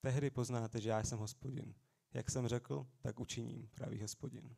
Tehdy 0.01 0.29
poznáte, 0.29 0.81
že 0.81 0.89
já 0.89 1.03
jsem 1.03 1.19
hospodin. 1.19 1.75
Jak 2.13 2.31
jsem 2.31 2.48
řekl, 2.48 2.88
tak 3.01 3.19
učiním, 3.19 3.69
pravý 3.74 4.01
hospodin. 4.01 4.55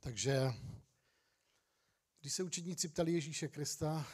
Takže 0.00 0.50
když 2.20 2.32
se 2.32 2.42
učedníci 2.42 2.88
ptali 2.88 3.12
Ježíše 3.12 3.48
Krista, 3.48 4.06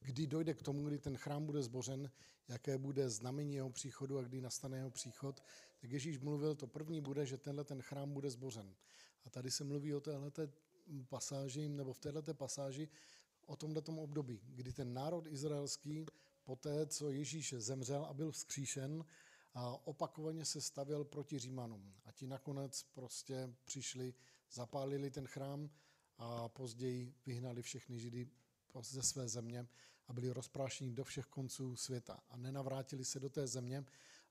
kdy 0.00 0.26
dojde 0.26 0.54
k 0.54 0.62
tomu, 0.62 0.86
kdy 0.86 0.98
ten 0.98 1.16
chrám 1.16 1.46
bude 1.46 1.62
zbořen, 1.62 2.10
jaké 2.48 2.78
bude 2.78 3.10
znamení 3.10 3.54
jeho 3.54 3.70
příchodu 3.70 4.18
a 4.18 4.22
kdy 4.22 4.40
nastane 4.40 4.76
jeho 4.76 4.90
příchod, 4.90 5.42
tak 5.80 5.90
Ježíš 5.90 6.18
mluvil, 6.18 6.54
to 6.54 6.66
první 6.66 7.00
bude, 7.00 7.26
že 7.26 7.38
tenhle 7.38 7.64
ten 7.64 7.82
chrám 7.82 8.12
bude 8.12 8.30
zbořen. 8.30 8.74
A 9.24 9.30
tady 9.30 9.50
se 9.50 9.64
mluví 9.64 9.94
o 9.94 10.00
téhleté 10.00 10.52
pasáži, 11.08 11.68
nebo 11.68 11.92
v 11.92 11.98
této 11.98 12.34
pasáži 12.34 12.88
o 13.46 13.56
tomto 13.56 13.92
období, 14.02 14.40
kdy 14.46 14.72
ten 14.72 14.94
národ 14.94 15.26
izraelský 15.26 16.06
poté, 16.44 16.86
co 16.86 17.10
Ježíš 17.10 17.54
zemřel 17.58 18.04
a 18.04 18.14
byl 18.14 18.32
vzkříšen, 18.32 19.04
a 19.56 19.86
opakovaně 19.86 20.44
se 20.44 20.60
stavěl 20.60 21.04
proti 21.04 21.38
Římanům. 21.38 21.94
A 22.04 22.12
ti 22.12 22.26
nakonec 22.26 22.82
prostě 22.82 23.54
přišli, 23.64 24.14
zapálili 24.52 25.10
ten 25.10 25.26
chrám 25.26 25.70
a 26.18 26.48
později 26.48 27.14
vyhnali 27.26 27.62
všechny 27.62 28.00
Židy 28.00 28.28
ze 28.82 29.02
své 29.02 29.28
země 29.28 29.66
a 30.08 30.12
byli 30.12 30.30
rozprášeni 30.30 30.92
do 30.92 31.04
všech 31.04 31.26
konců 31.26 31.76
světa. 31.76 32.20
A 32.30 32.36
nenavrátili 32.36 33.04
se 33.04 33.20
do 33.20 33.28
té 33.28 33.46
země 33.46 33.84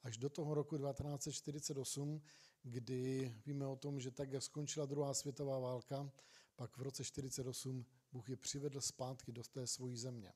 až 0.03 0.17
do 0.17 0.29
toho 0.29 0.53
roku 0.53 0.77
1948, 0.77 2.21
kdy 2.63 3.33
víme 3.45 3.67
o 3.67 3.75
tom, 3.75 3.99
že 3.99 4.11
tak, 4.11 4.31
jak 4.31 4.43
skončila 4.43 4.85
druhá 4.85 5.13
světová 5.13 5.59
válka, 5.59 6.11
pak 6.55 6.77
v 6.77 6.81
roce 6.81 7.03
1948 7.03 7.85
Bůh 8.11 8.29
je 8.29 8.35
přivedl 8.35 8.81
zpátky 8.81 9.31
do 9.31 9.43
té 9.43 9.67
svojí 9.67 9.97
země. 9.97 10.33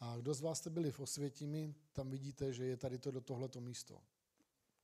A 0.00 0.16
kdo 0.16 0.34
z 0.34 0.40
vás 0.40 0.58
jste 0.58 0.70
byli 0.70 0.90
v 0.92 1.00
Osvětimi, 1.00 1.74
tam 1.92 2.10
vidíte, 2.10 2.52
že 2.52 2.64
je 2.64 2.76
tady 2.76 2.98
to 2.98 3.10
do 3.10 3.20
tohleto 3.20 3.60
místo. 3.60 4.02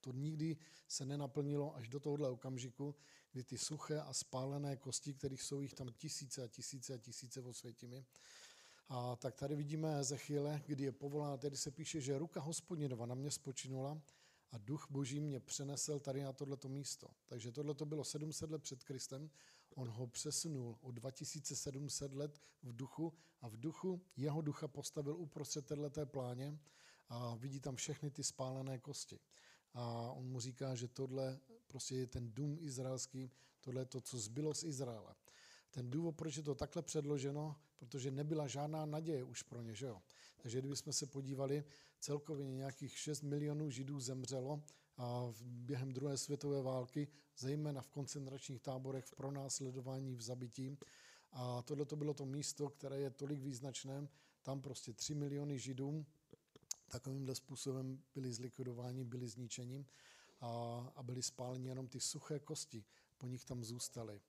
To 0.01 0.13
nikdy 0.13 0.57
se 0.89 1.05
nenaplnilo 1.05 1.77
až 1.77 1.89
do 1.89 2.01
tohohle 2.01 2.29
okamžiku, 2.29 2.95
kdy 3.33 3.45
ty 3.45 3.59
suché 3.59 4.01
a 4.01 4.13
spálené 4.13 4.77
kosti, 4.77 5.15
kterých 5.15 5.43
jsou 5.43 5.61
jich 5.61 5.75
tam 5.75 5.93
tisíce 5.93 6.43
a 6.43 6.49
tisíce 6.49 6.95
a 6.95 6.99
tisíce 6.99 7.41
v 7.41 7.47
Osvětimi, 7.47 8.05
a 8.93 9.17
tak 9.17 9.35
tady 9.35 9.57
vidíme 9.57 9.99
Ezechiele, 10.01 10.63
kdy 10.67 10.85
je 10.85 10.93
povolán, 10.93 11.39
tedy 11.39 11.57
se 11.57 11.71
píše, 11.71 12.01
že 12.01 12.19
ruka 12.19 12.41
hospodinova 12.41 13.07
na 13.07 13.15
mě 13.15 13.31
spočinula 13.31 14.03
a 14.51 14.59
duch 14.59 14.87
boží 14.91 15.21
mě 15.21 15.41
přenesl 15.41 16.01
tady 16.01 16.23
na 16.23 16.33
tohleto 16.33 16.69
místo. 16.69 17.11
Takže 17.27 17.53
tohle 17.53 17.75
to 17.75 17.87
bylo 17.87 18.05
700 18.05 18.51
let 18.51 18.63
před 18.63 18.85
Kristem, 18.85 19.31
on 19.75 19.89
ho 19.89 20.07
přesunul 20.07 20.79
o 20.81 20.91
2700 20.91 22.15
let 22.15 22.41
v 22.63 22.77
duchu 22.77 23.13
a 23.41 23.49
v 23.49 23.57
duchu 23.57 24.01
jeho 24.17 24.41
ducha 24.41 24.69
postavil 24.69 25.17
uprostřed 25.17 25.67
této 25.67 26.07
pláně 26.07 26.59
a 27.09 27.35
vidí 27.35 27.61
tam 27.61 27.77
všechny 27.77 28.11
ty 28.11 28.25
spálené 28.25 28.79
kosti. 28.79 29.21
A 29.75 30.13
on 30.13 30.29
mu 30.29 30.41
říká, 30.41 30.75
že 30.75 30.89
tohle 30.89 31.41
prostě 31.67 31.97
je 31.97 32.07
ten 32.07 32.33
dům 32.33 32.59
izraelský, 32.61 33.31
tohle 33.61 33.83
je 33.83 33.87
to, 33.87 34.01
co 34.01 34.19
zbylo 34.19 34.55
z 34.55 34.65
Izraele. 34.65 35.15
Ten 35.71 35.91
důvod, 35.91 36.17
proč 36.17 36.37
je 36.37 36.43
to 36.43 36.55
takhle 36.55 36.83
předloženo, 36.83 37.57
protože 37.77 38.11
nebyla 38.11 38.47
žádná 38.47 38.87
naděje 38.87 39.25
už 39.25 39.43
pro 39.43 39.63
ně, 39.63 39.75
že 39.75 39.87
jo. 39.87 40.03
Takže 40.37 40.59
kdybychom 40.59 40.93
se 40.93 41.07
podívali, 41.07 41.65
celkově 42.01 42.47
nějakých 42.47 42.99
6 42.99 43.23
milionů 43.23 43.71
Židů 43.71 44.01
zemřelo 44.01 44.63
během 45.43 45.93
druhé 45.93 46.17
světové 46.19 46.63
války, 46.63 47.09
zejména 47.39 47.83
v 47.83 47.89
koncentračních 47.89 48.61
táborech, 48.61 49.05
v 49.05 49.15
pronásledování, 49.15 50.17
v 50.17 50.23
zabití. 50.23 50.79
A 51.33 51.63
tohle 51.63 51.85
to 51.85 51.97
bylo 51.97 52.15
to 52.15 52.27
místo, 52.27 52.69
které 52.69 53.01
je 53.01 53.11
tolik 53.11 53.41
význačné. 53.41 54.09
Tam 54.43 54.61
prostě 54.61 54.93
3 54.93 55.15
miliony 55.15 55.59
Židů 55.59 56.07
takovýmhle 56.89 57.35
způsobem 57.35 58.03
byli 58.15 58.33
zlikvidováni, 58.33 59.05
byli 59.05 59.29
zničeni 59.29 59.87
a, 60.41 60.49
a 60.97 61.03
byly 61.03 61.23
spáleni 61.23 61.69
jenom 61.69 61.89
ty 61.89 62.01
suché 62.01 62.39
kosti, 62.39 62.85
po 63.19 63.27
nich 63.27 63.45
tam 63.45 63.65
zůstaly. 63.65 64.21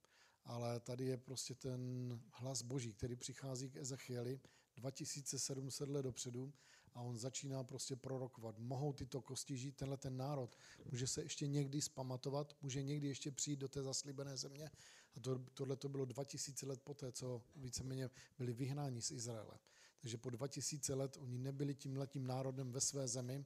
Ale 0.45 0.79
tady 0.79 1.05
je 1.05 1.17
prostě 1.17 1.55
ten 1.55 2.19
hlas 2.31 2.61
Boží, 2.61 2.93
který 2.93 3.15
přichází 3.15 3.69
k 3.69 3.77
Ezechieli 3.77 4.39
2700 4.75 5.89
let 5.89 6.01
dopředu 6.01 6.53
a 6.93 7.01
on 7.01 7.17
začíná 7.17 7.63
prostě 7.63 7.95
prorokovat. 7.95 8.59
Mohou 8.59 8.93
tyto 8.93 9.21
kosti 9.21 9.57
žít, 9.57 9.75
tenhle 9.75 9.97
ten 9.97 10.17
národ 10.17 10.57
může 10.91 11.07
se 11.07 11.23
ještě 11.23 11.47
někdy 11.47 11.81
spamatovat, 11.81 12.55
může 12.61 12.83
někdy 12.83 13.07
ještě 13.07 13.31
přijít 13.31 13.59
do 13.59 13.67
té 13.67 13.83
zaslíbené 13.83 14.37
země. 14.37 14.71
A 15.15 15.19
to, 15.19 15.39
tohle 15.53 15.75
to 15.75 15.89
bylo 15.89 16.05
2000 16.05 16.65
let 16.65 16.81
poté, 16.81 17.11
co 17.11 17.41
víceméně 17.55 18.09
byli 18.37 18.53
vyhnáni 18.53 19.01
z 19.01 19.11
Izraele. 19.11 19.59
Takže 20.01 20.17
po 20.17 20.29
2000 20.29 20.93
let 20.93 21.17
oni 21.19 21.37
nebyli 21.37 21.75
tím 21.75 21.97
letím 21.97 22.27
národem 22.27 22.71
ve 22.71 22.81
své 22.81 23.07
zemi, 23.07 23.45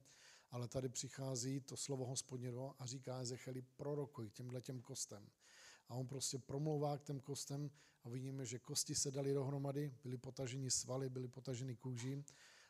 ale 0.50 0.68
tady 0.68 0.88
přichází 0.88 1.60
to 1.60 1.76
slovo 1.76 2.06
hospodinovo 2.06 2.74
a 2.78 2.86
říká 2.86 3.20
Ezecheli, 3.20 3.62
prorokuj 3.62 4.30
těmhle 4.30 4.60
těm 4.60 4.80
kostem. 4.80 5.28
A 5.88 5.94
on 5.94 6.06
prostě 6.06 6.38
promlouvá 6.38 6.98
k 6.98 7.02
těm 7.02 7.20
kostem 7.20 7.70
a 8.04 8.08
vidíme, 8.08 8.46
že 8.46 8.58
kosti 8.58 8.94
se 8.94 9.10
dali 9.10 9.34
dohromady, 9.34 9.94
byly 10.02 10.16
potaženi 10.16 10.70
svaly, 10.70 11.10
byly 11.10 11.28
potaženy 11.28 11.76
kůží 11.76 12.24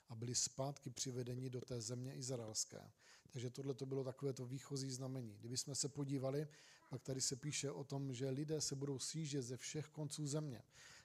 a 0.09 0.15
byli 0.15 0.35
zpátky 0.35 0.91
přivedeni 0.91 1.51
do 1.51 1.61
té 1.61 1.81
země 1.81 2.15
izraelské. 2.15 2.91
Takže 3.31 3.51
tohle 3.51 3.75
to 3.75 3.87
bylo 3.87 4.05
takové 4.05 4.33
to 4.33 4.47
výchozí 4.47 4.91
znamení. 4.91 5.37
Kdybychom 5.39 5.75
se 5.75 5.89
podívali, 5.89 6.49
pak 6.91 7.03
tady 7.03 7.21
se 7.21 7.37
píše 7.37 7.71
o 7.71 7.85
tom, 7.85 8.13
že 8.13 8.31
lidé 8.31 8.61
se 8.61 8.75
budou 8.75 8.99
sjíždět 8.99 9.43
ze 9.43 9.57
všech 9.57 9.89
konců 9.89 10.27
země. 10.27 10.63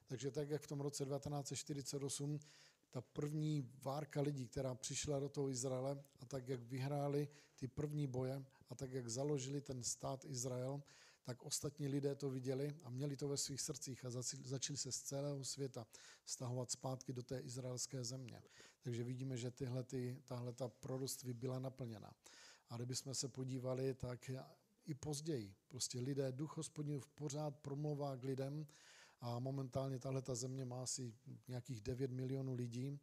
Takže 0.08 0.32
tak, 0.32 0.50
jak 0.50 0.62
v 0.62 0.68
tom 0.68 0.82
roce 0.82 1.06
1948 1.06 2.40
ta 2.92 3.02
první 3.02 3.70
várka 3.84 4.22
lidí, 4.22 4.48
která 4.48 4.76
přišla 4.76 5.20
do 5.20 5.30
toho 5.30 5.50
Izraele 5.50 6.04
a 6.20 6.26
tak, 6.26 6.48
jak 6.48 6.62
vyhráli 6.62 7.28
ty 7.56 7.68
první 7.68 8.08
boje 8.08 8.46
a 8.70 8.76
tak, 8.76 8.92
jak 8.92 9.10
založili 9.10 9.62
ten 9.62 9.84
stát 9.84 10.26
Izrael, 10.26 10.84
tak 11.24 11.44
ostatní 11.44 11.88
lidé 11.88 12.16
to 12.16 12.30
viděli 12.30 12.78
a 12.84 12.90
měli 12.90 13.18
to 13.18 13.28
ve 13.28 13.38
svých 13.38 13.62
srdcích 13.62 14.06
a 14.06 14.10
začali 14.44 14.78
se 14.78 14.92
z 14.92 15.02
celého 15.02 15.44
světa 15.44 15.88
stahovat 16.26 16.72
zpátky 16.72 17.14
do 17.14 17.24
té 17.24 17.40
izraelské 17.40 18.04
země. 18.04 18.42
Takže 18.82 19.04
vidíme, 19.04 19.38
že 19.38 19.52
tyhle, 19.52 19.84
ty, 19.84 20.22
tahle 20.26 20.54
ta 20.54 20.68
proroctví 20.68 21.34
byla 21.34 21.60
naplněna. 21.60 22.14
A 22.70 22.76
kdybychom 22.76 23.16
se 23.16 23.28
podívali, 23.28 23.94
tak 23.94 24.32
i 24.86 24.94
později. 24.94 25.56
Prostě 25.68 26.00
lidé, 26.00 26.32
duch 26.32 26.58
hospodinův 26.58 27.08
pořád 27.08 27.56
promlouvá 27.56 28.18
k 28.18 28.24
lidem 28.24 28.68
a 29.20 29.40
momentálně 29.40 30.00
tahle 30.00 30.22
ta 30.22 30.36
země 30.36 30.66
má 30.66 30.84
asi 30.84 31.14
nějakých 31.48 31.82
9 31.82 32.12
milionů 32.12 32.54
lidí. 32.54 33.00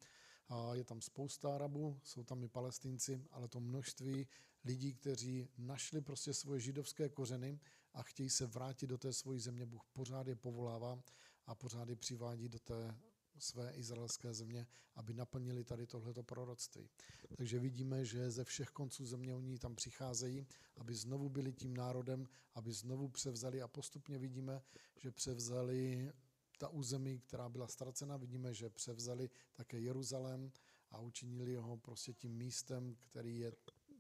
A 0.49 0.75
je 0.75 0.85
tam 0.85 1.01
spousta 1.01 1.55
Arabů, 1.55 2.01
jsou 2.03 2.25
tam 2.25 2.43
i 2.43 2.49
palestinci, 2.49 3.25
ale 3.31 3.49
to 3.49 3.61
množství 3.61 4.27
lidí, 4.65 4.95
kteří 4.95 5.49
našli 5.59 6.01
prostě 6.01 6.35
svoje 6.35 6.61
židovské 6.61 7.09
kořeny 7.09 7.61
a 7.95 8.03
chtějí 8.03 8.31
se 8.31 8.47
vrátit 8.47 8.87
do 8.87 8.99
té 8.99 9.13
svojí 9.13 9.41
země. 9.41 9.67
Bůh 9.67 9.85
pořád 9.93 10.27
je 10.27 10.37
povolává 10.37 11.03
a 11.47 11.55
pořád 11.55 11.89
je 11.89 11.97
přivádí 11.97 12.49
do 12.49 12.59
té 12.59 12.99
své 13.39 13.73
izraelské 13.73 14.35
země, 14.35 14.67
aby 14.95 15.15
naplnili 15.15 15.65
tady 15.65 15.87
tohleto 15.87 16.23
proroctví. 16.23 16.89
Takže 17.37 17.59
vidíme, 17.59 18.05
že 18.05 18.31
ze 18.31 18.45
všech 18.45 18.69
konců 18.69 19.07
země 19.07 19.35
oni 19.35 19.59
tam 19.59 19.77
přicházejí, 19.77 20.47
aby 20.77 20.95
znovu 20.95 21.29
byli 21.29 21.53
tím 21.53 21.77
národem, 21.77 22.29
aby 22.55 22.73
znovu 22.73 23.09
převzali 23.09 23.63
a 23.63 23.69
postupně 23.69 24.19
vidíme, 24.19 24.63
že 24.97 25.11
převzali 25.11 26.13
ta 26.59 26.69
území, 26.69 27.21
která 27.21 27.49
byla 27.49 27.69
ztracena, 27.69 28.17
vidíme, 28.17 28.55
že 28.55 28.71
převzali 28.71 29.31
také 29.55 29.79
Jeruzalém 29.79 30.53
a 30.91 31.01
učinili 31.01 31.55
ho 31.55 31.77
prostě 31.77 32.13
tím 32.13 32.33
místem, 32.33 32.97
který 33.01 33.39
je 33.39 33.53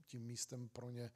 tím 0.07 0.23
místem 0.23 0.69
pro 0.69 0.91
ně 0.91 1.11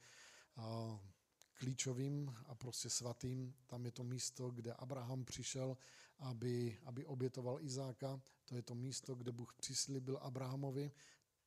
klíčovým 1.53 2.35
a 2.45 2.55
prostě 2.55 2.89
svatým. 2.89 3.53
Tam 3.67 3.85
je 3.85 3.91
to 3.91 4.03
místo, 4.03 4.51
kde 4.51 4.73
Abraham 4.73 5.25
přišel, 5.25 5.77
aby, 6.19 6.79
aby 6.85 7.05
obětoval 7.05 7.61
Izáka. 7.61 8.21
To 8.45 8.55
je 8.55 8.61
to 8.61 8.75
místo, 8.75 9.15
kde 9.15 9.31
Bůh 9.31 9.53
přislíbil 9.53 10.17
Abrahamovi, 10.17 10.91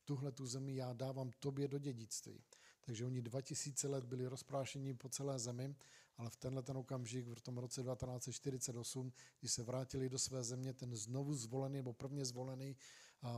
tuhle 0.05 0.31
tu 0.31 0.45
zemi 0.45 0.75
já 0.75 0.93
dávám 0.93 1.31
tobě 1.39 1.67
do 1.67 1.79
dědictví. 1.79 2.43
Takže 2.81 3.05
oni 3.05 3.21
2000 3.21 3.87
let 3.87 4.05
byli 4.05 4.27
rozprášeni 4.27 4.93
po 4.93 5.09
celé 5.09 5.39
zemi, 5.39 5.75
ale 6.17 6.29
v 6.29 6.35
tenhle 6.35 6.63
ten 6.63 6.77
okamžik, 6.77 7.27
v 7.27 7.41
tom 7.41 7.57
roce 7.57 7.83
1948, 7.83 9.13
když 9.39 9.51
se 9.51 9.63
vrátili 9.63 10.09
do 10.09 10.19
své 10.19 10.43
země, 10.43 10.73
ten 10.73 10.95
znovu 10.95 11.35
zvolený 11.35 11.75
nebo 11.75 11.93
prvně 11.93 12.25
zvolený 12.25 12.75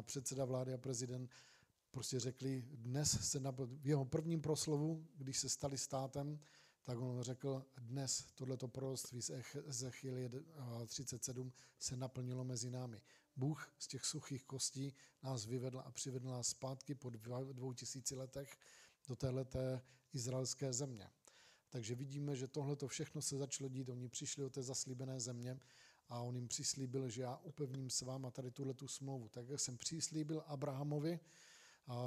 předseda 0.02 0.46
vlády 0.46 0.74
a 0.74 0.78
prezident 0.78 1.32
prostě 1.92 2.20
řekli, 2.20 2.62
dnes 2.62 3.30
se 3.32 3.40
na, 3.40 3.52
v 3.58 3.88
jeho 3.88 4.06
prvním 4.06 4.42
proslovu, 4.42 5.08
když 5.16 5.40
se 5.40 5.50
stali 5.50 5.78
státem, 5.78 6.40
tak 6.84 7.00
on 7.00 7.22
řekl, 7.22 7.66
dnes 7.78 8.26
tohleto 8.36 8.68
proroctví 8.68 9.22
z 9.22 9.32
Ezechiel 9.66 10.30
37 10.88 11.54
se 11.80 11.98
naplnilo 11.98 12.44
mezi 12.44 12.70
námi. 12.70 13.02
Bůh 13.36 13.74
z 13.80 13.88
těch 13.88 14.06
suchých 14.06 14.44
kostí 14.44 14.94
nás 15.24 15.46
vyvedl 15.46 15.80
a 15.80 15.92
přivedl 15.92 16.30
nás 16.30 16.48
zpátky 16.48 16.96
po 16.96 17.10
dvou 17.54 17.74
tisíci 17.74 18.16
letech 18.16 18.58
do 19.08 19.16
téhleté 19.16 19.82
izraelské 20.14 20.74
země. 20.74 21.10
Takže 21.70 21.96
vidíme, 21.96 22.36
že 22.36 22.48
tohle 22.48 22.78
všechno 22.88 23.22
se 23.22 23.38
začalo 23.38 23.70
dít. 23.70 23.90
Oni 23.90 24.10
přišli 24.10 24.44
do 24.44 24.50
té 24.50 24.64
zaslíbené 24.64 25.20
země 25.20 25.60
a 26.10 26.20
on 26.20 26.36
jim 26.36 26.48
přislíbil, 26.48 27.10
že 27.10 27.22
já 27.22 27.38
upevním 27.38 27.90
s 27.90 28.02
váma 28.02 28.32
tady 28.32 28.52
tuhle 28.52 28.74
tu 28.74 28.88
smlouvu. 28.88 29.30
Tak 29.30 29.50
jak 29.50 29.60
jsem 29.60 29.78
přislíbil 29.78 30.44
Abrahamovi 30.48 31.20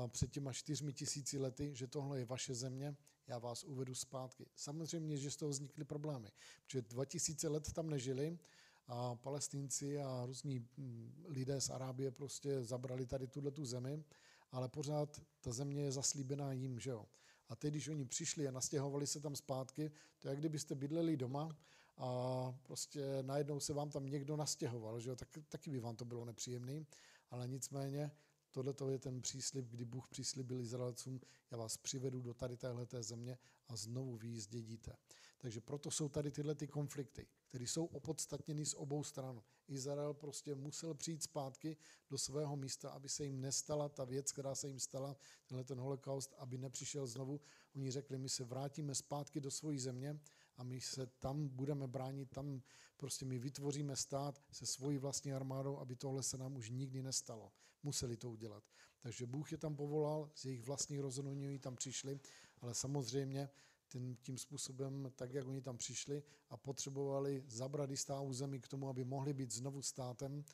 před 0.09 0.31
těma 0.31 0.53
čtyřmi 0.53 0.93
tisíci 0.93 1.39
lety, 1.39 1.75
že 1.75 1.87
tohle 1.87 2.19
je 2.19 2.25
vaše 2.25 2.55
země, 2.55 2.97
já 3.27 3.39
vás 3.39 3.65
uvedu 3.65 3.95
zpátky. 3.95 4.47
Samozřejmě, 4.57 5.17
že 5.17 5.31
z 5.31 5.37
toho 5.37 5.49
vznikly 5.49 5.85
problémy, 5.85 6.29
protože 6.67 6.83
2000 6.83 7.49
let 7.49 7.73
tam 7.73 7.91
nežili 7.91 8.39
a 8.87 9.15
palestinci 9.15 9.99
a 9.99 10.27
různí 10.27 10.69
hm, 10.79 11.25
lidé 11.29 11.61
z 11.61 11.71
Arábie 11.71 12.11
prostě 12.11 12.65
zabrali 12.65 13.07
tady 13.07 13.27
tuhle 13.27 13.51
tu 13.51 13.65
zemi, 13.65 14.05
ale 14.51 14.69
pořád 14.69 15.23
ta 15.41 15.53
země 15.53 15.83
je 15.83 15.93
zaslíbená 15.93 16.53
jim, 16.53 16.79
že 16.79 16.91
jo. 16.91 17.07
A 17.49 17.57
teď, 17.57 17.71
když 17.71 17.89
oni 17.89 18.05
přišli 18.05 18.49
a 18.49 18.51
nastěhovali 18.51 19.07
se 19.07 19.21
tam 19.21 19.37
zpátky, 19.37 19.93
to 20.19 20.29
jak 20.29 20.39
kdybyste 20.39 20.75
bydleli 20.75 21.17
doma 21.17 21.57
a 21.97 22.53
prostě 22.63 23.23
najednou 23.23 23.61
se 23.61 23.73
vám 23.73 23.91
tam 23.91 24.07
někdo 24.07 24.37
nastěhoval, 24.37 25.01
že 25.01 25.11
jo, 25.11 25.17
tak, 25.17 25.29
taky 25.49 25.71
by 25.71 25.81
vám 25.81 25.97
to 25.97 26.05
bylo 26.05 26.25
nepříjemné, 26.25 26.85
ale 27.31 27.49
nicméně 27.49 28.11
Tohle 28.53 28.75
je 28.91 28.99
ten 28.99 29.23
příslip, 29.23 29.67
kdy 29.69 29.85
Bůh 29.85 30.09
přislíbil 30.09 30.61
Izraelcům, 30.61 31.21
já 31.51 31.59
vás 31.59 31.77
přivedu 31.77 32.21
do 32.21 32.35
tady 32.35 32.57
téhleté 32.57 33.03
země 33.03 33.39
a 33.69 33.77
znovu 33.77 34.17
vy 34.17 34.29
ji 34.29 34.41
zdědíte. 34.41 34.97
Takže 35.39 35.61
proto 35.61 35.91
jsou 35.91 36.09
tady 36.09 36.31
tyhle 36.31 36.55
ty 36.55 36.67
konflikty, 36.67 37.27
které 37.49 37.65
jsou 37.65 37.85
opodstatněny 37.85 38.67
z 38.67 38.75
obou 38.75 39.05
stran. 39.05 39.43
Izrael 39.69 40.15
prostě 40.15 40.55
musel 40.55 40.95
přijít 40.95 41.23
zpátky 41.23 41.77
do 42.11 42.19
svého 42.19 42.57
místa, 42.57 42.91
aby 42.91 43.09
se 43.09 43.25
jim 43.25 43.41
nestala 43.41 43.89
ta 43.89 44.05
věc, 44.05 44.33
která 44.33 44.55
se 44.55 44.69
jim 44.69 44.81
stala, 44.81 45.17
tenhle 45.47 45.65
ten 45.65 45.81
holokaust, 45.81 46.35
aby 46.39 46.59
nepřišel 46.59 47.07
znovu. 47.07 47.41
Oni 47.75 47.91
řekli, 47.91 48.19
my 48.19 48.29
se 48.29 48.45
vrátíme 48.45 48.95
zpátky 48.95 49.41
do 49.41 49.51
své 49.51 49.79
země 49.79 50.21
a 50.57 50.63
my 50.63 50.81
se 50.81 51.07
tam 51.07 51.49
budeme 51.49 51.89
bránit, 51.89 52.31
tam 52.31 52.63
prostě 52.97 53.25
my 53.25 53.39
vytvoříme 53.39 53.97
stát 53.97 54.43
se 54.53 54.67
svojí 54.67 54.99
vlastní 54.99 55.33
armádou, 55.33 55.79
aby 55.79 55.97
tohle 55.97 56.23
se 56.23 56.39
nám 56.39 56.57
už 56.57 56.71
nikdy 56.71 57.03
nestalo. 57.03 57.53
Museli 57.83 58.17
to 58.17 58.31
udělat. 58.31 58.65
Takže 59.01 59.27
Bůh 59.27 59.53
je 59.53 59.59
tam 59.59 59.77
povolal, 59.77 60.31
z 60.35 60.45
jejich 60.45 60.63
vlastních 60.63 61.01
rozhodnutí 61.01 61.59
tam 61.59 61.77
přišli, 61.77 62.21
ale 62.61 62.75
samozřejmě 62.75 63.49
tím, 63.89 64.17
tím 64.17 64.39
způsobem, 64.39 65.13
tak 65.17 65.33
jak 65.33 65.47
oni 65.47 65.61
tam 65.61 65.79
přišli 65.79 66.23
a 66.51 66.57
potřebovali 66.57 67.45
zabrat 67.47 67.91
jistá 67.91 68.21
území 68.21 68.61
k 68.61 68.69
tomu, 68.69 68.89
aby 68.89 69.05
mohli 69.05 69.33
být 69.35 69.51
znovu 69.51 69.83
státem, 69.83 70.45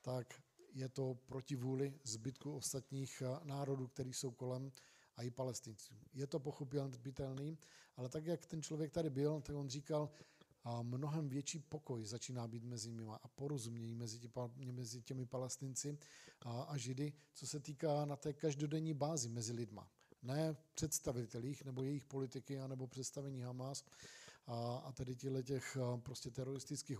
tak 0.00 0.42
je 0.72 0.88
to 0.88 1.14
proti 1.26 1.56
vůli 1.56 1.94
zbytku 2.04 2.56
ostatních 2.56 3.22
eh, 3.22 3.40
národů, 3.44 3.86
který 3.86 4.12
jsou 4.12 4.30
kolem 4.30 4.72
a 5.16 5.22
i 5.22 5.30
palestinců. 5.30 5.94
Je 6.12 6.26
to 6.26 6.40
pochopitelný, 6.40 7.58
ale 7.96 8.08
tak, 8.08 8.26
jak 8.26 8.46
ten 8.46 8.62
člověk 8.62 8.92
tady 8.92 9.10
byl, 9.10 9.40
tak 9.40 9.56
on 9.56 9.68
říkal, 9.68 10.10
a 10.64 10.82
mnohem 10.82 11.28
větší 11.28 11.58
pokoj 11.58 12.04
začíná 12.04 12.48
být 12.48 12.64
mezi 12.64 12.90
nimi 12.90 13.12
a 13.22 13.28
porozumění 13.28 13.94
mezi, 13.94 14.18
tě, 14.18 14.28
mezi 14.72 15.02
těmi 15.02 15.26
palestinci 15.26 15.98
a, 16.40 16.62
a 16.62 16.76
židy, 16.76 17.12
co 17.34 17.46
se 17.46 17.60
týká 17.60 18.04
na 18.04 18.16
té 18.16 18.32
každodenní 18.32 18.94
bázi 18.94 19.28
mezi 19.28 19.52
lidma. 19.52 19.88
Ne 20.22 20.56
představitelích 20.74 21.64
nebo 21.64 21.82
jejich 21.82 22.04
politiky 22.04 22.58
nebo 22.66 22.86
představení 22.86 23.40
Hamas 23.40 23.84
a, 24.46 24.76
a 24.76 24.92
těchto 24.92 25.42
těch 25.42 25.76
prostě 25.96 26.30
teroristických 26.30 26.98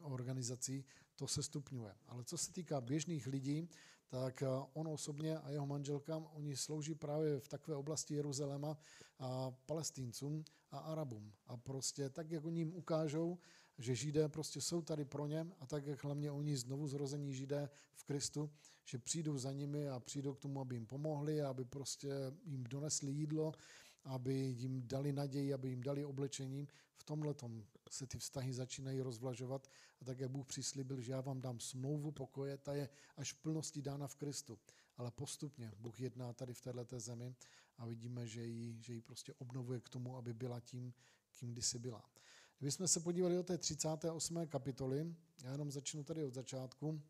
organizací, 0.00 0.84
to 1.16 1.28
se 1.28 1.42
stupňuje. 1.42 1.94
Ale 2.06 2.24
co 2.24 2.38
se 2.38 2.52
týká 2.52 2.80
běžných 2.80 3.26
lidí, 3.26 3.68
tak 4.08 4.42
on 4.72 4.88
osobně 4.88 5.38
a 5.38 5.50
jeho 5.50 5.66
manželka, 5.66 6.16
oni 6.16 6.56
slouží 6.56 6.94
právě 6.94 7.40
v 7.40 7.48
takové 7.48 7.76
oblasti 7.76 8.14
Jeruzaléma 8.14 8.76
a 9.18 9.50
palestincům 9.50 10.44
a 10.70 10.78
Arabům. 10.78 11.32
A 11.46 11.56
prostě 11.56 12.10
tak, 12.10 12.30
jak 12.30 12.44
oni 12.44 12.60
jim 12.60 12.74
ukážou, 12.74 13.38
že 13.78 13.94
Židé 13.94 14.28
prostě 14.28 14.60
jsou 14.60 14.82
tady 14.82 15.04
pro 15.04 15.26
ně 15.26 15.46
a 15.60 15.66
tak, 15.66 15.86
jak 15.86 16.04
hlavně 16.04 16.30
oni 16.30 16.56
znovu 16.56 16.88
zrození 16.88 17.34
Židé 17.34 17.68
v 17.94 18.04
Kristu, 18.04 18.50
že 18.84 18.98
přijdou 18.98 19.38
za 19.38 19.52
nimi 19.52 19.88
a 19.88 20.00
přijdou 20.00 20.34
k 20.34 20.38
tomu, 20.38 20.60
aby 20.60 20.74
jim 20.74 20.86
pomohli, 20.86 21.42
aby 21.42 21.64
prostě 21.64 22.08
jim 22.44 22.64
donesli 22.64 23.12
jídlo, 23.12 23.52
aby 24.06 24.34
jim 24.34 24.88
dali 24.88 25.12
naději, 25.12 25.54
aby 25.54 25.68
jim 25.68 25.82
dali 25.82 26.04
oblečení. 26.04 26.68
V 26.96 27.04
tomhle 27.04 27.34
se 27.90 28.06
ty 28.06 28.18
vztahy 28.18 28.52
začínají 28.52 29.00
rozvlažovat 29.00 29.70
a 30.00 30.04
tak, 30.04 30.18
jak 30.18 30.30
Bůh 30.30 30.46
přislíbil, 30.46 31.00
že 31.00 31.12
já 31.12 31.20
vám 31.20 31.40
dám 31.40 31.60
smlouvu 31.60 32.12
pokoje, 32.12 32.58
ta 32.58 32.74
je 32.74 32.88
až 33.16 33.32
v 33.32 33.36
plnosti 33.36 33.82
dána 33.82 34.06
v 34.06 34.14
Kristu. 34.14 34.58
Ale 34.96 35.10
postupně 35.10 35.72
Bůh 35.78 36.00
jedná 36.00 36.32
tady 36.32 36.54
v 36.54 36.60
této 36.60 37.00
zemi 37.00 37.34
a 37.78 37.86
vidíme, 37.86 38.26
že 38.26 38.44
ji, 38.44 38.82
že 38.82 38.94
ji 38.94 39.00
prostě 39.00 39.34
obnovuje 39.34 39.80
k 39.80 39.88
tomu, 39.88 40.16
aby 40.16 40.34
byla 40.34 40.60
tím, 40.60 40.94
kým 41.38 41.52
kdysi 41.52 41.78
byla. 41.78 42.04
Kdybychom 42.58 42.88
se 42.88 43.00
podívali 43.00 43.34
do 43.34 43.42
té 43.42 43.58
38. 43.58 44.46
kapitoly, 44.46 45.14
já 45.42 45.52
jenom 45.52 45.70
začnu 45.70 46.04
tady 46.04 46.24
od 46.24 46.34
začátku, 46.34 47.02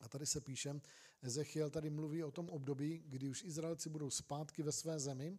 a 0.00 0.08
tady 0.08 0.26
se 0.26 0.40
píše, 0.40 0.80
Ezechiel 1.22 1.70
tady 1.70 1.90
mluví 1.90 2.24
o 2.24 2.30
tom 2.30 2.50
období, 2.50 3.02
kdy 3.06 3.28
už 3.28 3.44
Izraelci 3.44 3.88
budou 3.88 4.10
zpátky 4.10 4.62
ve 4.62 4.72
své 4.72 4.98
zemi 4.98 5.38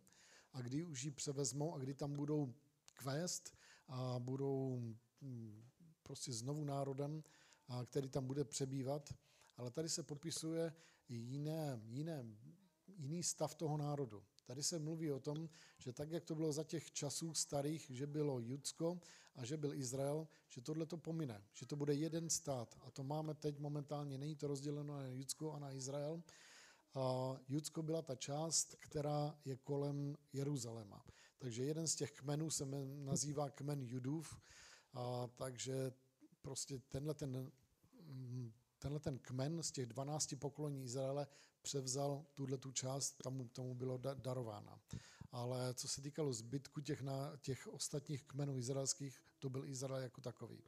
a 0.56 0.62
kdy 0.62 0.84
už 0.84 1.04
ji 1.04 1.12
převezmou 1.12 1.74
a 1.74 1.78
kdy 1.78 1.94
tam 1.94 2.15
budou 2.15 2.54
kvést 2.94 3.58
a 3.88 4.20
budou 4.20 4.80
hm, 5.22 5.63
prostě 6.04 6.34
znovu 6.34 6.63
národem, 6.63 7.24
a 7.68 7.86
který 7.86 8.10
tam 8.10 8.28
bude 8.28 8.44
přebývat. 8.44 9.13
Ale 9.58 9.72
tady 9.72 9.89
se 9.89 10.04
popisuje 10.04 10.74
jiné, 11.10 11.82
jiné, 11.86 12.26
jiný 12.98 13.24
stav 13.24 13.56
toho 13.56 13.78
národu. 13.78 14.24
Tady 14.46 14.63
se 14.63 14.80
mluví 14.80 15.12
o 15.12 15.20
tom, 15.20 15.50
že 15.78 15.94
tak, 15.94 16.12
jak 16.12 16.24
to 16.24 16.36
bylo 16.36 16.54
za 16.54 16.63
těch 16.63 16.91
časů 16.91 17.34
starých, 17.34 17.91
že 17.94 18.08
bylo 18.08 18.39
Judsko 18.39 19.00
a 19.36 19.46
že 19.46 19.58
byl 19.58 19.74
Izrael, 19.74 20.28
že 20.50 20.62
tohle 20.62 20.86
to 20.86 20.98
pomine, 20.98 21.44
že 21.54 21.65
to 21.65 21.76
bude 21.76 21.94
jeden 21.94 22.30
stát. 22.30 22.76
A 22.82 22.91
to 22.91 23.04
máme 23.04 23.34
teď 23.34 23.60
momentálně, 23.60 24.18
není 24.18 24.36
to 24.36 24.48
rozděleno 24.48 24.98
na 24.98 25.08
Judsko 25.08 25.52
a 25.52 25.60
na 25.60 25.72
Izrael. 25.72 26.22
Judsko 27.47 27.84
byla 27.84 28.01
ta 28.01 28.15
část, 28.15 28.75
která 28.79 29.39
je 29.45 29.55
kolem 29.58 30.17
Jeruzaléma. 30.34 31.05
Takže 31.38 31.63
jeden 31.63 31.88
z 31.88 31.95
těch 31.95 32.12
kmenů 32.12 32.49
se 32.49 32.65
nazývá 32.95 33.49
kmen 33.49 33.81
Judův, 33.81 34.38
a 34.93 35.27
takže 35.36 35.91
prostě 36.41 36.79
tenhle 36.89 37.13
ten, 37.13 37.51
mm, 38.01 38.51
tenhle 38.79 38.99
ten 38.99 39.19
kmen 39.19 39.63
z 39.63 39.71
těch 39.71 39.86
12 39.86 40.36
pokolení 40.36 40.84
Izraele 40.84 41.27
převzal 41.62 42.25
tuhle 42.34 42.58
tu 42.58 42.71
část, 42.71 43.17
tomu, 43.23 43.47
tomu 43.47 43.75
bylo 43.75 43.97
darována. 43.97 44.79
Ale 45.31 45.73
co 45.73 45.88
se 45.88 46.01
týkalo 46.01 46.34
zbytku 46.34 46.81
těch, 46.81 47.01
na, 47.01 47.38
těch 47.41 47.67
ostatních 47.67 48.23
kmenů 48.23 48.58
izraelských, 48.58 49.21
to 49.39 49.49
byl 49.49 49.65
Izrael 49.65 50.01
jako 50.01 50.21
takový. 50.21 50.63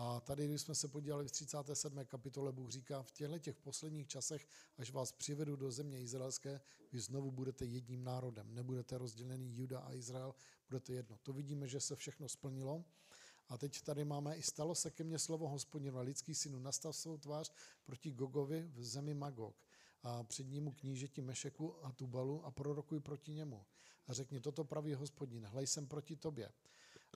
A 0.00 0.20
tady, 0.20 0.48
když 0.48 0.60
jsme 0.60 0.74
se 0.74 0.88
podívali 0.88 1.28
v 1.28 1.30
37. 1.30 2.04
kapitole, 2.04 2.52
Bůh 2.52 2.70
říká, 2.70 3.02
v 3.02 3.10
těchto 3.10 3.38
těch 3.38 3.56
posledních 3.56 4.06
časech, 4.06 4.48
až 4.78 4.90
vás 4.90 5.12
přivedu 5.12 5.56
do 5.56 5.70
země 5.70 6.00
izraelské, 6.00 6.60
vy 6.92 7.00
znovu 7.00 7.30
budete 7.30 7.64
jedním 7.64 8.04
národem. 8.04 8.54
Nebudete 8.54 8.98
rozdělený 8.98 9.56
Juda 9.56 9.80
a 9.80 9.92
Izrael, 9.92 10.34
budete 10.68 10.92
jedno. 10.92 11.18
To 11.22 11.32
vidíme, 11.32 11.68
že 11.68 11.80
se 11.80 11.96
všechno 11.96 12.28
splnilo. 12.28 12.84
A 13.48 13.58
teď 13.58 13.82
tady 13.82 14.04
máme, 14.04 14.36
i 14.36 14.42
stalo 14.42 14.74
se 14.74 14.90
ke 14.90 15.04
mně 15.04 15.18
slovo 15.18 15.48
hospodinu, 15.48 16.00
lidský 16.00 16.34
synu, 16.34 16.58
nastav 16.58 16.96
svou 16.96 17.18
tvář 17.18 17.52
proti 17.84 18.12
Gogovi 18.12 18.70
v 18.74 18.84
zemi 18.84 19.14
Magog 19.14 19.56
a 20.02 20.22
před 20.22 20.46
ním 20.46 20.72
knížeti 20.72 21.22
Mešeku 21.22 21.84
a 21.84 21.92
Tubalu 21.92 22.44
a 22.44 22.50
prorokuj 22.50 23.00
proti 23.00 23.32
němu. 23.32 23.64
A 24.06 24.12
řekni, 24.12 24.40
toto 24.40 24.64
praví 24.64 24.94
hospodin, 24.94 25.46
hlej 25.46 25.66
jsem 25.66 25.86
proti 25.86 26.16
tobě. 26.16 26.52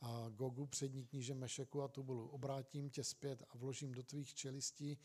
A 0.00 0.28
Gogu, 0.28 0.66
přední 0.66 1.04
kníže 1.04 1.34
Mešeku 1.34 1.82
a 1.82 1.88
Tubulu, 1.88 2.28
obrátím 2.28 2.90
tě 2.90 3.04
zpět 3.04 3.42
a 3.50 3.56
vložím 3.56 3.92
do 3.92 4.02
tvých 4.02 4.34
čelistí 4.34 4.98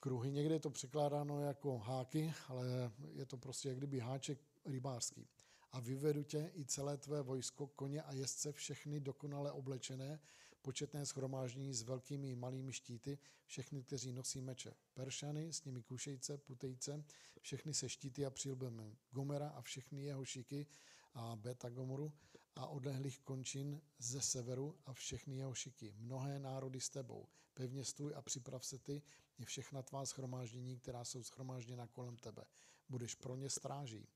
kruhy. 0.00 0.30
Někde 0.30 0.54
je 0.54 0.60
to 0.60 0.70
překládáno 0.70 1.40
jako 1.40 1.78
háky, 1.78 2.34
ale 2.48 2.92
je 3.12 3.26
to 3.26 3.36
prostě 3.36 3.68
jak 3.68 3.78
kdyby 3.78 3.98
háček 3.98 4.40
rybářský. 4.64 5.28
A 5.72 5.80
vyvedu 5.80 6.22
tě 6.22 6.50
i 6.54 6.64
celé 6.64 6.96
tvé 6.96 7.22
vojsko, 7.22 7.66
koně 7.66 8.02
a 8.02 8.12
jezdce, 8.12 8.52
všechny 8.52 9.00
dokonale 9.00 9.52
oblečené, 9.52 10.20
početné 10.62 11.06
schromáždění 11.06 11.74
s 11.74 11.82
velkými 11.82 12.30
i 12.30 12.34
malými 12.34 12.72
štíty, 12.72 13.18
všechny, 13.46 13.82
kteří 13.82 14.12
nosí 14.12 14.40
meče. 14.40 14.74
Peršany, 14.94 15.52
s 15.52 15.64
nimi 15.64 15.82
kušejce, 15.82 16.38
putejce, 16.38 17.04
všechny 17.40 17.74
se 17.74 17.88
štíty 17.88 18.26
a 18.26 18.30
přilbemi. 18.30 18.96
Gomera 19.10 19.48
a 19.48 19.62
všechny 19.62 20.02
jeho 20.02 20.24
šiky 20.24 20.66
a 21.14 21.36
Beta 21.36 21.68
Gomoru 21.70 22.12
a 22.56 22.66
odlehlých 22.66 23.20
končin 23.20 23.80
ze 23.98 24.22
severu 24.22 24.78
a 24.84 24.92
všechny 24.92 25.36
jeho 25.36 25.54
šiky. 25.54 25.94
Mnohé 25.98 26.38
národy 26.38 26.80
s 26.80 26.88
tebou. 26.88 27.28
Pevně 27.54 27.84
stůj 27.84 28.14
a 28.14 28.22
připrav 28.22 28.64
se 28.64 28.78
ty 28.78 29.02
i 29.38 29.44
všechna 29.44 29.82
tvá 29.82 30.06
schromáždění, 30.06 30.78
která 30.78 31.04
jsou 31.04 31.22
schromážděna 31.22 31.86
kolem 31.86 32.16
tebe. 32.16 32.44
Budeš 32.88 33.14
pro 33.14 33.36
ně 33.36 33.50
stráží. 33.50 34.08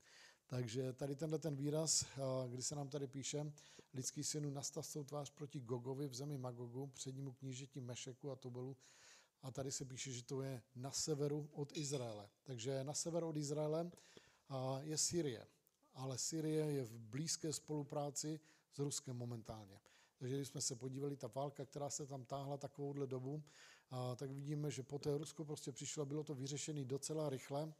Takže 0.47 0.93
tady 0.93 1.15
tenhle 1.15 1.39
ten 1.39 1.55
výraz, 1.55 2.05
kdy 2.47 2.63
se 2.63 2.75
nám 2.75 2.89
tady 2.89 3.07
píše, 3.07 3.53
lidský 3.93 4.23
synu 4.23 4.49
nastav 4.49 4.85
svou 4.85 5.03
tvář 5.03 5.29
proti 5.29 5.59
Gogovi 5.59 6.07
v 6.07 6.13
zemi 6.13 6.37
Magogu, 6.37 6.87
přednímu 6.87 7.33
knížeti 7.33 7.81
Mešeku 7.81 8.31
a 8.31 8.35
Tobelu. 8.35 8.77
A 9.41 9.51
tady 9.51 9.71
se 9.71 9.85
píše, 9.85 10.11
že 10.11 10.23
to 10.23 10.41
je 10.41 10.61
na 10.75 10.91
severu 10.91 11.49
od 11.51 11.77
Izraele. 11.77 12.29
Takže 12.43 12.83
na 12.83 12.93
sever 12.93 13.23
od 13.23 13.37
Izraele 13.37 13.91
je 14.81 14.97
Syrie. 14.97 15.47
Ale 15.93 16.17
Syrie 16.17 16.65
je 16.65 16.83
v 16.83 16.99
blízké 16.99 17.53
spolupráci 17.53 18.39
s 18.73 18.79
Ruskem 18.79 19.17
momentálně. 19.17 19.79
Takže 20.17 20.35
když 20.35 20.47
jsme 20.47 20.61
se 20.61 20.75
podívali, 20.75 21.17
ta 21.17 21.27
válka, 21.27 21.65
která 21.65 21.89
se 21.89 22.07
tam 22.07 22.25
táhla 22.25 22.57
takovouhle 22.57 23.07
dobu, 23.07 23.43
tak 24.15 24.31
vidíme, 24.31 24.71
že 24.71 24.83
poté 24.83 25.17
Rusko 25.17 25.45
prostě 25.45 25.71
přišlo, 25.71 26.05
bylo 26.05 26.23
to 26.23 26.35
vyřešené 26.35 26.85
docela 26.85 27.29
rychle 27.29 27.73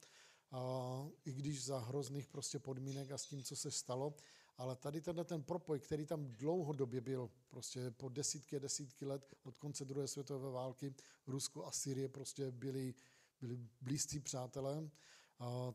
i 1.25 1.33
když 1.33 1.65
za 1.65 1.79
hrozných 1.79 2.27
prostě 2.27 2.59
podmínek 2.59 3.11
a 3.11 3.17
s 3.17 3.25
tím, 3.25 3.43
co 3.43 3.55
se 3.55 3.71
stalo. 3.71 4.15
Ale 4.57 4.75
tady 4.75 5.01
tenhle 5.01 5.25
ten 5.25 5.43
propoj, 5.43 5.79
který 5.79 6.05
tam 6.05 6.25
dlouhodobě 6.25 7.01
byl, 7.01 7.29
prostě 7.47 7.91
po 7.91 8.09
desítky 8.09 8.55
a 8.55 8.59
desítky 8.59 9.05
let 9.05 9.33
od 9.43 9.57
konce 9.57 9.85
druhé 9.85 10.07
světové 10.07 10.51
války, 10.51 10.93
Rusko 11.27 11.65
a 11.65 11.71
Syrie 11.71 12.09
prostě 12.09 12.51
byli, 12.51 12.93
byli 13.41 13.59
blízcí 13.81 14.19
přátelé, 14.19 14.77
a, 14.77 14.89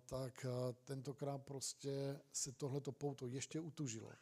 tak 0.07 0.45
a 0.45 0.73
tentokrát 0.85 1.39
prostě 1.39 2.21
se 2.33 2.53
tohleto 2.53 2.93
pouto 2.93 3.27
ještě 3.27 3.61
utužilo. 3.61 4.13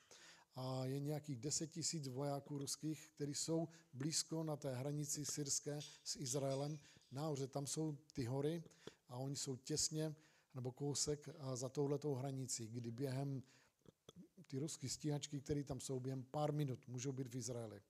A 0.55 0.85
je 0.85 1.01
nějakých 1.01 1.37
10 1.37 1.71
tisíc 1.71 2.09
vojáků 2.09 2.59
ruských, 2.59 3.11
kteří 3.15 3.35
jsou 3.35 3.69
blízko 3.93 4.45
na 4.45 4.57
té 4.57 4.75
hranici 4.75 5.25
syrské 5.25 5.79
s 6.05 6.17
Izraelem. 6.17 6.79
Nahoře 7.13 7.47
tam 7.47 7.67
jsou 7.67 7.97
ty 8.13 8.25
hory 8.25 8.63
a 9.09 9.17
oni 9.17 9.37
jsou 9.37 9.57
těsně 9.57 10.15
nebo 10.55 10.73
kousek 10.73 11.29
za 11.55 11.69
touhletou 11.69 12.15
hranicí, 12.15 12.69
kdy 12.69 12.91
během 12.91 13.43
ty 14.47 14.59
ruské 14.59 14.89
stíhačky, 14.89 15.41
které 15.41 15.65
tam 15.65 15.81
jsou, 15.81 16.01
během 16.01 16.25
pár 16.25 16.53
minut 16.53 16.89
můžou 16.89 17.13
být 17.13 17.29
v 17.29 17.37
Izraeli. 17.37 17.81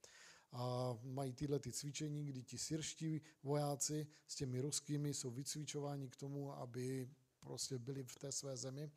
A 0.53 0.95
mají 1.03 1.33
tyhle 1.33 1.59
ty 1.59 1.73
cvičení, 1.73 2.25
kdy 2.25 2.43
ti 2.43 2.59
syrští 2.59 3.21
vojáci 3.43 4.07
s 4.27 4.35
těmi 4.35 4.61
ruskými 4.61 5.15
jsou 5.15 5.31
vycvičováni 5.31 6.09
k 6.09 6.17
tomu, 6.17 6.53
aby 6.53 7.09
prostě 7.45 7.79
byli 7.79 8.05
v 8.05 8.17
té 8.17 8.33
své 8.33 8.57
zemi 8.57 8.91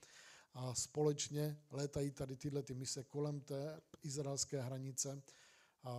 a 0.53 0.75
společně 0.75 1.57
létají 1.71 2.11
tady 2.11 2.35
tyhle 2.35 2.63
ty 2.63 2.73
mise 2.73 3.03
kolem 3.03 3.41
té 3.41 3.81
izraelské 4.03 4.61
hranice 4.61 5.21
a, 5.83 5.91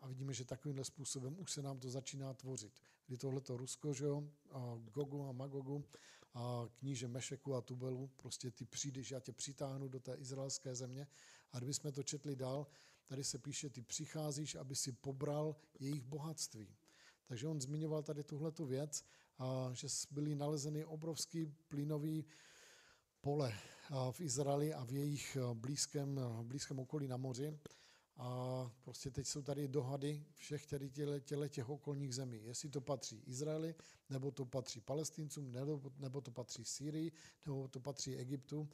a 0.00 0.06
vidíme, 0.08 0.34
že 0.34 0.44
takovýmhle 0.44 0.84
způsobem 0.84 1.36
už 1.38 1.52
se 1.52 1.62
nám 1.62 1.78
to 1.78 1.90
začíná 1.90 2.34
tvořit. 2.34 2.80
Kdy 3.06 3.16
tohleto 3.16 3.56
Rusko, 3.56 3.94
že 3.94 4.04
jo, 4.04 4.28
a 4.50 4.78
Gogu 4.94 5.28
a 5.28 5.32
Magogu, 5.32 5.84
a 6.34 6.68
kníže 6.74 7.08
Mešeku 7.08 7.54
a 7.54 7.60
Tubelu, 7.60 8.10
prostě 8.16 8.50
ty 8.50 8.64
přijdeš, 8.64 9.10
já 9.10 9.20
tě 9.20 9.32
přitáhnu 9.32 9.88
do 9.88 10.00
té 10.00 10.14
izraelské 10.14 10.74
země. 10.74 11.06
A 11.52 11.58
kdybychom 11.58 11.92
to 11.92 12.02
četli 12.02 12.36
dál, 12.36 12.66
tady 13.06 13.24
se 13.24 13.38
píše, 13.38 13.70
ty 13.70 13.82
přicházíš, 13.82 14.54
aby 14.54 14.76
si 14.76 14.92
pobral 14.92 15.56
jejich 15.80 16.02
bohatství. 16.02 16.76
Takže 17.26 17.48
on 17.48 17.60
zmiňoval 17.60 18.02
tady 18.02 18.24
tuhletu 18.24 18.66
věc, 18.66 19.04
že 19.72 19.86
byly 20.10 20.34
nalezeny 20.34 20.84
obrovský 20.84 21.46
plynový 21.68 22.24
pole 23.20 23.54
v 24.10 24.20
Izraeli 24.20 24.74
a 24.74 24.84
v 24.84 24.92
jejich 24.92 25.36
blízkém, 25.54 26.20
blízkém 26.42 26.78
okolí 26.78 27.08
na 27.08 27.16
moři. 27.16 27.58
A 28.18 28.70
prostě 28.82 29.10
teď 29.10 29.26
jsou 29.26 29.42
tady 29.42 29.68
dohady 29.68 30.24
všech 30.34 30.66
těle, 30.66 30.88
těle, 30.88 31.20
těle 31.20 31.48
těch 31.48 31.68
okolních 31.68 32.14
zemí. 32.14 32.44
Jestli 32.44 32.68
to 32.68 32.80
patří 32.80 33.22
Izraeli, 33.26 33.74
nebo 34.10 34.30
to 34.30 34.44
patří 34.44 34.80
Palestincům, 34.80 35.52
nebo, 35.52 35.92
nebo 35.98 36.20
to 36.20 36.30
patří 36.30 36.64
Syrii, 36.64 37.12
nebo 37.46 37.68
to 37.68 37.80
patří 37.80 38.16
Egyptu, 38.16 38.68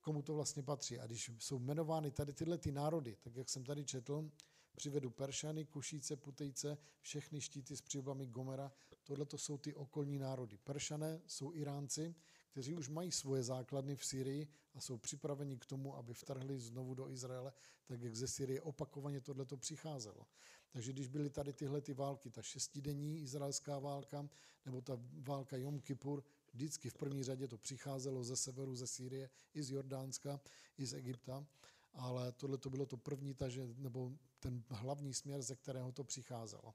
komu 0.00 0.22
to 0.22 0.34
vlastně 0.34 0.62
patří. 0.62 0.98
A 0.98 1.06
když 1.06 1.30
jsou 1.38 1.58
jmenovány 1.58 2.10
tady 2.10 2.32
tyhle 2.32 2.58
ty 2.58 2.72
národy, 2.72 3.16
tak 3.20 3.36
jak 3.36 3.48
jsem 3.48 3.64
tady 3.64 3.84
četl, 3.84 4.30
přivedu 4.76 5.10
Peršany, 5.10 5.64
Kušíce, 5.64 6.16
Putejce, 6.16 6.78
všechny 7.00 7.40
štíty 7.40 7.76
s 7.76 7.80
přibami 7.80 8.26
Gomera, 8.26 8.72
tohle 9.04 9.26
to 9.26 9.38
jsou 9.38 9.58
ty 9.58 9.74
okolní 9.74 10.18
národy. 10.18 10.58
Peršané 10.58 11.20
jsou 11.26 11.54
Iránci, 11.54 12.14
kteří 12.50 12.74
už 12.74 12.88
mají 12.88 13.12
svoje 13.12 13.42
základny 13.42 13.96
v 13.96 14.04
Syrii 14.04 14.48
a 14.74 14.80
jsou 14.80 14.98
připraveni 14.98 15.56
k 15.56 15.66
tomu, 15.66 15.96
aby 15.96 16.14
vtrhli 16.14 16.58
znovu 16.58 16.94
do 16.94 17.08
Izraele, 17.08 17.52
tak 17.86 18.02
jak 18.02 18.16
ze 18.16 18.28
Syrie 18.28 18.62
opakovaně 18.62 19.20
tohleto 19.20 19.56
přicházelo. 19.56 20.26
Takže 20.70 20.92
když 20.92 21.08
byly 21.08 21.30
tady 21.30 21.52
tyhle 21.52 21.80
ty 21.80 21.94
války, 21.94 22.30
ta 22.30 22.42
šestidenní 22.42 23.20
izraelská 23.20 23.78
válka 23.78 24.28
nebo 24.64 24.80
ta 24.80 24.98
válka 25.20 25.56
Jom 25.56 25.80
Kippur, 25.80 26.24
vždycky 26.52 26.90
v 26.90 26.94
první 26.94 27.24
řadě 27.24 27.48
to 27.48 27.58
přicházelo 27.58 28.24
ze 28.24 28.36
severu, 28.36 28.76
ze 28.76 28.86
Syrie, 28.86 29.30
i 29.54 29.62
z 29.62 29.70
Jordánska, 29.70 30.40
i 30.78 30.86
z 30.86 30.94
Egypta, 30.94 31.46
ale 31.92 32.32
tohle 32.32 32.58
to 32.58 32.70
bylo 32.70 32.86
to 32.86 32.96
první, 32.96 33.34
taže, 33.34 33.68
nebo 33.76 34.12
ten 34.38 34.64
hlavní 34.68 35.14
směr, 35.14 35.42
ze 35.42 35.56
kterého 35.56 35.92
to 35.92 36.04
přicházelo. 36.04 36.74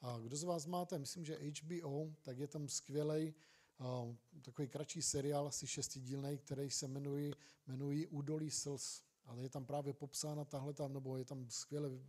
A 0.00 0.18
kdo 0.18 0.36
z 0.36 0.42
vás 0.42 0.66
máte, 0.66 0.98
myslím, 0.98 1.24
že 1.24 1.38
HBO, 1.38 2.12
tak 2.22 2.38
je 2.38 2.48
tam 2.48 2.68
skvělej 2.68 3.34
takový 4.42 4.68
kratší 4.68 5.02
seriál, 5.02 5.46
asi 5.48 5.66
šestidílný, 5.66 6.38
který 6.38 6.70
se 6.70 6.88
jmenuje, 6.88 7.34
jmenuje 7.66 8.06
Údolí 8.08 8.50
slz. 8.50 9.02
Ale 9.24 9.42
je 9.42 9.48
tam 9.48 9.64
právě 9.64 9.92
popsána 9.92 10.44
tahle, 10.44 10.74
nebo 10.88 11.16
je 11.16 11.24
tam 11.24 11.50
skvěle 11.50 11.88
uh, 11.88 12.00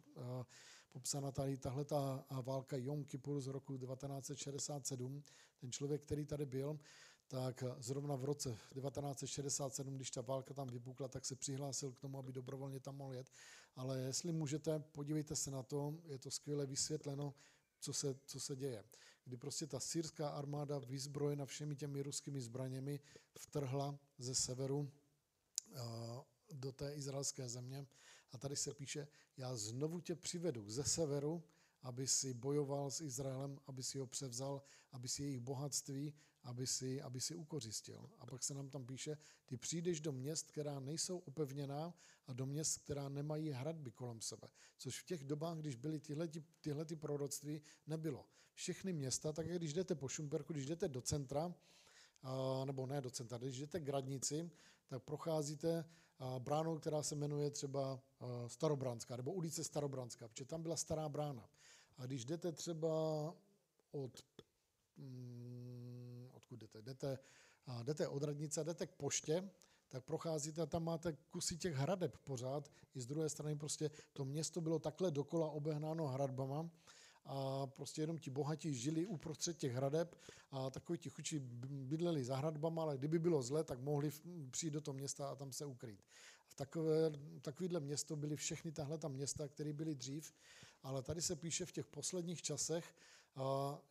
popsána 0.89 1.31
tady 1.31 1.57
tahle 1.57 1.85
válka 2.41 2.77
Jom 2.77 3.05
Kippur 3.05 3.41
z 3.41 3.47
roku 3.47 3.77
1967. 3.77 5.23
Ten 5.59 5.71
člověk, 5.71 6.01
který 6.01 6.25
tady 6.25 6.45
byl, 6.45 6.79
tak 7.29 7.63
zrovna 7.79 8.15
v 8.15 8.23
roce 8.23 8.49
1967, 8.49 9.95
když 9.95 10.11
ta 10.11 10.21
válka 10.21 10.53
tam 10.53 10.67
vypukla, 10.67 11.07
tak 11.07 11.25
se 11.25 11.35
přihlásil 11.35 11.91
k 11.91 11.99
tomu, 11.99 12.19
aby 12.19 12.33
dobrovolně 12.33 12.79
tam 12.79 12.95
mohl 12.95 13.13
jet. 13.13 13.31
Ale 13.75 13.99
jestli 13.99 14.31
můžete, 14.31 14.79
podívejte 14.79 15.35
se 15.35 15.51
na 15.51 15.63
to, 15.63 15.95
je 16.05 16.17
to 16.17 16.31
skvěle 16.31 16.65
vysvětleno, 16.65 17.33
co 17.79 17.93
se, 17.93 18.15
co 18.25 18.39
se 18.39 18.55
děje 18.55 18.83
kdy 19.29 19.37
prostě 19.37 19.67
ta 19.67 19.79
syrská 19.79 20.29
armáda 20.29 20.79
vyzbrojena 20.79 21.45
všemi 21.45 21.75
těmi 21.75 22.03
ruskými 22.03 22.41
zbraněmi 22.41 22.99
vtrhla 23.37 23.99
ze 24.17 24.35
severu 24.35 24.91
do 26.53 26.71
té 26.71 26.93
izraelské 26.93 27.49
země. 27.49 27.87
A 28.31 28.37
tady 28.37 28.55
se 28.55 28.73
píše, 28.73 29.07
já 29.37 29.55
znovu 29.55 29.99
tě 29.99 30.15
přivedu 30.15 30.69
ze 30.69 30.83
severu 30.83 31.43
aby 31.81 32.07
si 32.07 32.33
bojoval 32.33 32.91
s 32.91 33.01
Izraelem, 33.01 33.59
aby 33.67 33.83
si 33.83 33.99
ho 33.99 34.07
převzal, 34.07 34.61
aby 34.91 35.07
si 35.07 35.23
jejich 35.23 35.39
bohatství, 35.39 36.13
aby 36.43 36.67
si, 36.67 37.01
aby 37.01 37.21
si 37.21 37.35
ukořistil. 37.35 38.09
A 38.19 38.25
pak 38.25 38.43
se 38.43 38.53
nám 38.53 38.69
tam 38.69 38.85
píše, 38.85 39.17
ty 39.45 39.57
přijdeš 39.57 40.01
do 40.01 40.11
měst, 40.11 40.51
která 40.51 40.79
nejsou 40.79 41.17
upevněná 41.17 41.93
a 42.27 42.33
do 42.33 42.45
měst, 42.45 42.77
která 42.77 43.09
nemají 43.09 43.49
hradby 43.51 43.91
kolem 43.91 44.21
sebe. 44.21 44.47
Což 44.77 45.01
v 45.01 45.05
těch 45.05 45.23
dobách, 45.23 45.57
když 45.57 45.75
byly 45.75 45.99
tyhle, 45.99 46.29
tyhle 46.61 46.85
ty 46.85 46.95
proroctví, 46.95 47.61
nebylo. 47.87 48.25
Všechny 48.53 48.93
města, 48.93 49.33
tak 49.33 49.47
když 49.47 49.73
jdete 49.73 49.95
po 49.95 50.07
Šumperku, 50.07 50.53
když 50.53 50.65
jdete 50.65 50.87
do 50.87 51.01
centra, 51.01 51.55
nebo 52.65 52.85
ne 52.85 53.01
do 53.01 53.11
centra, 53.11 53.37
když 53.37 53.57
jdete 53.57 53.79
k 53.79 53.89
radnici, 53.89 54.51
tak 54.87 55.03
procházíte 55.03 55.85
bránou, 56.39 56.77
která 56.77 57.03
se 57.03 57.15
jmenuje 57.15 57.51
třeba 57.51 58.03
Starobranská, 58.47 59.17
nebo 59.17 59.31
ulice 59.31 59.63
Starobranská, 59.63 60.27
protože 60.27 60.45
tam 60.45 60.61
byla 60.61 60.75
stará 60.77 61.09
brána. 61.09 61.49
A 61.99 62.05
když 62.05 62.25
jdete 62.25 62.51
třeba 62.51 62.89
od, 63.91 64.21
mm, 64.97 66.29
odkud 66.33 66.59
jdete, 66.59 66.81
jdete, 66.81 67.19
jdete 67.83 68.07
od 68.07 68.23
radnice, 68.23 68.63
jdete 68.63 68.87
k 68.87 68.91
poště, 68.91 69.49
tak 69.89 70.03
procházíte 70.03 70.61
a 70.61 70.65
tam 70.65 70.83
máte 70.83 71.17
kusy 71.29 71.57
těch 71.57 71.75
hradeb 71.75 72.17
pořád. 72.17 72.71
I 72.95 73.01
z 73.01 73.05
druhé 73.05 73.29
strany 73.29 73.55
prostě 73.55 73.91
to 74.13 74.25
město 74.25 74.61
bylo 74.61 74.79
takhle 74.79 75.11
dokola 75.11 75.49
obehnáno 75.49 76.07
hradbama, 76.07 76.69
a 77.25 77.67
prostě 77.67 78.01
jenom 78.01 78.17
ti 78.17 78.29
bohatí 78.29 78.73
žili 78.73 79.05
uprostřed 79.05 79.57
těch 79.57 79.73
hradeb 79.73 80.15
a 80.51 80.69
takový 80.69 80.99
ti 80.99 81.09
chuči 81.09 81.39
bydleli 81.39 82.23
za 82.23 82.37
hradbama, 82.37 82.81
ale 82.81 82.97
kdyby 82.97 83.19
bylo 83.19 83.41
zle, 83.41 83.63
tak 83.63 83.79
mohli 83.79 84.11
přijít 84.51 84.71
do 84.71 84.81
toho 84.81 84.95
města 84.95 85.29
a 85.29 85.35
tam 85.35 85.51
se 85.51 85.65
ukrýt. 85.65 86.03
V 86.47 86.53
takové, 86.53 87.11
takovýhle 87.41 87.79
město 87.79 88.15
byly 88.15 88.35
všechny 88.35 88.71
tahle 88.71 88.97
ta 88.97 89.07
města, 89.07 89.47
které 89.47 89.73
byly 89.73 89.95
dřív, 89.95 90.33
ale 90.83 91.03
tady 91.03 91.21
se 91.21 91.35
píše 91.35 91.65
v 91.65 91.71
těch 91.71 91.85
posledních 91.85 92.41
časech, 92.41 92.95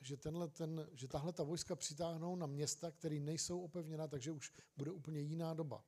že, 0.01 0.17
tenhle, 0.17 0.49
ten, 0.49 0.89
že 0.93 1.09
tahle 1.09 1.33
ta 1.33 1.43
vojska 1.43 1.77
přitáhnou 1.77 2.37
na 2.37 2.47
města, 2.47 2.91
které 2.91 3.21
nejsou 3.21 3.61
opevněná, 3.61 4.09
takže 4.09 4.33
už 4.33 4.53
bude 4.77 4.91
úplně 4.91 5.21
jiná 5.21 5.55
doba. 5.55 5.85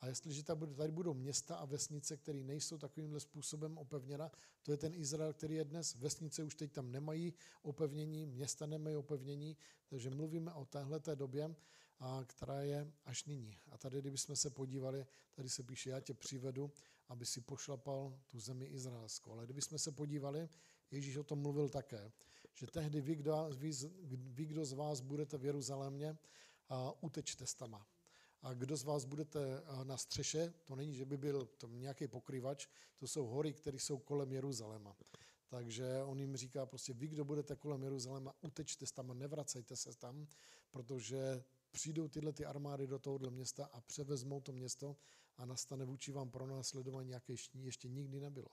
A 0.00 0.06
jestliže 0.06 0.42
tady 0.42 0.92
budou 0.92 1.14
města 1.14 1.56
a 1.56 1.64
vesnice, 1.64 2.16
které 2.16 2.44
nejsou 2.44 2.78
takovýmhle 2.78 3.20
způsobem 3.20 3.78
opevněna, 3.78 4.30
to 4.62 4.70
je 4.70 4.76
ten 4.76 4.94
Izrael, 4.94 5.32
který 5.32 5.54
je 5.54 5.64
dnes. 5.64 5.94
Vesnice 5.94 6.44
už 6.44 6.54
teď 6.54 6.72
tam 6.72 6.92
nemají 6.92 7.34
opevnění, 7.62 8.26
města 8.26 8.66
nemají 8.66 8.96
opevnění, 8.96 9.56
takže 9.88 10.10
mluvíme 10.10 10.52
o 10.52 10.64
téhle 10.64 11.00
době, 11.14 11.54
a 12.00 12.24
která 12.26 12.62
je 12.62 12.92
až 13.04 13.24
nyní. 13.24 13.58
A 13.70 13.78
tady, 13.78 14.00
kdybychom 14.00 14.36
se 14.36 14.50
podívali, 14.50 15.06
tady 15.32 15.48
se 15.48 15.62
píše, 15.62 15.90
já 15.90 16.00
tě 16.00 16.14
přivedu, 16.14 16.72
aby 17.08 17.26
si 17.26 17.40
pošlapal 17.40 18.18
tu 18.26 18.40
zemi 18.40 18.64
izraelskou. 18.64 19.32
Ale 19.32 19.44
kdybychom 19.44 19.78
se 19.78 19.92
podívali, 19.92 20.48
Ježíš 20.90 21.16
o 21.16 21.24
tom 21.24 21.38
mluvil 21.38 21.68
také, 21.68 22.12
že 22.54 22.66
tehdy 22.66 23.00
vy, 23.00 23.14
kdo, 23.14 23.50
vy, 23.56 23.70
vy, 24.10 24.44
kdo 24.44 24.64
z 24.64 24.72
vás 24.72 25.00
budete 25.00 25.38
v 25.38 25.44
Jeruzalémě, 25.44 26.18
a 26.68 27.02
utečte 27.02 27.46
s 27.46 27.54
tama 27.54 27.86
a 28.42 28.54
kdo 28.54 28.76
z 28.76 28.84
vás 28.84 29.04
budete 29.04 29.62
na 29.84 29.96
střeše, 29.96 30.54
to 30.64 30.76
není, 30.76 30.94
že 30.94 31.04
by 31.04 31.16
byl 31.16 31.46
to 31.46 31.68
nějaký 31.68 32.08
pokrývač, 32.08 32.66
to 32.96 33.08
jsou 33.08 33.26
hory, 33.26 33.52
které 33.52 33.78
jsou 33.78 33.98
kolem 33.98 34.32
Jeruzaléma. 34.32 34.96
Takže 35.48 36.02
on 36.04 36.20
jim 36.20 36.36
říká 36.36 36.66
prostě, 36.66 36.92
vy, 36.92 37.08
kdo 37.08 37.24
budete 37.24 37.56
kolem 37.56 37.82
Jeruzaléma, 37.82 38.34
utečte 38.40 38.86
tam 38.86 39.10
a 39.10 39.14
nevracejte 39.14 39.76
se 39.76 39.96
tam, 39.98 40.26
protože 40.70 41.44
přijdou 41.70 42.08
tyhle 42.08 42.32
ty 42.32 42.44
armády 42.44 42.86
do 42.86 42.98
tohohle 42.98 43.30
města 43.30 43.64
a 43.64 43.80
převezmou 43.80 44.40
to 44.40 44.52
město 44.52 44.96
a 45.38 45.46
nastane 45.46 45.84
vůči 45.84 46.12
vám 46.12 46.30
pro 46.30 46.46
následování, 46.46 47.10
jaké 47.10 47.34
ještě 47.54 47.88
nikdy 47.88 48.20
nebylo. 48.20 48.48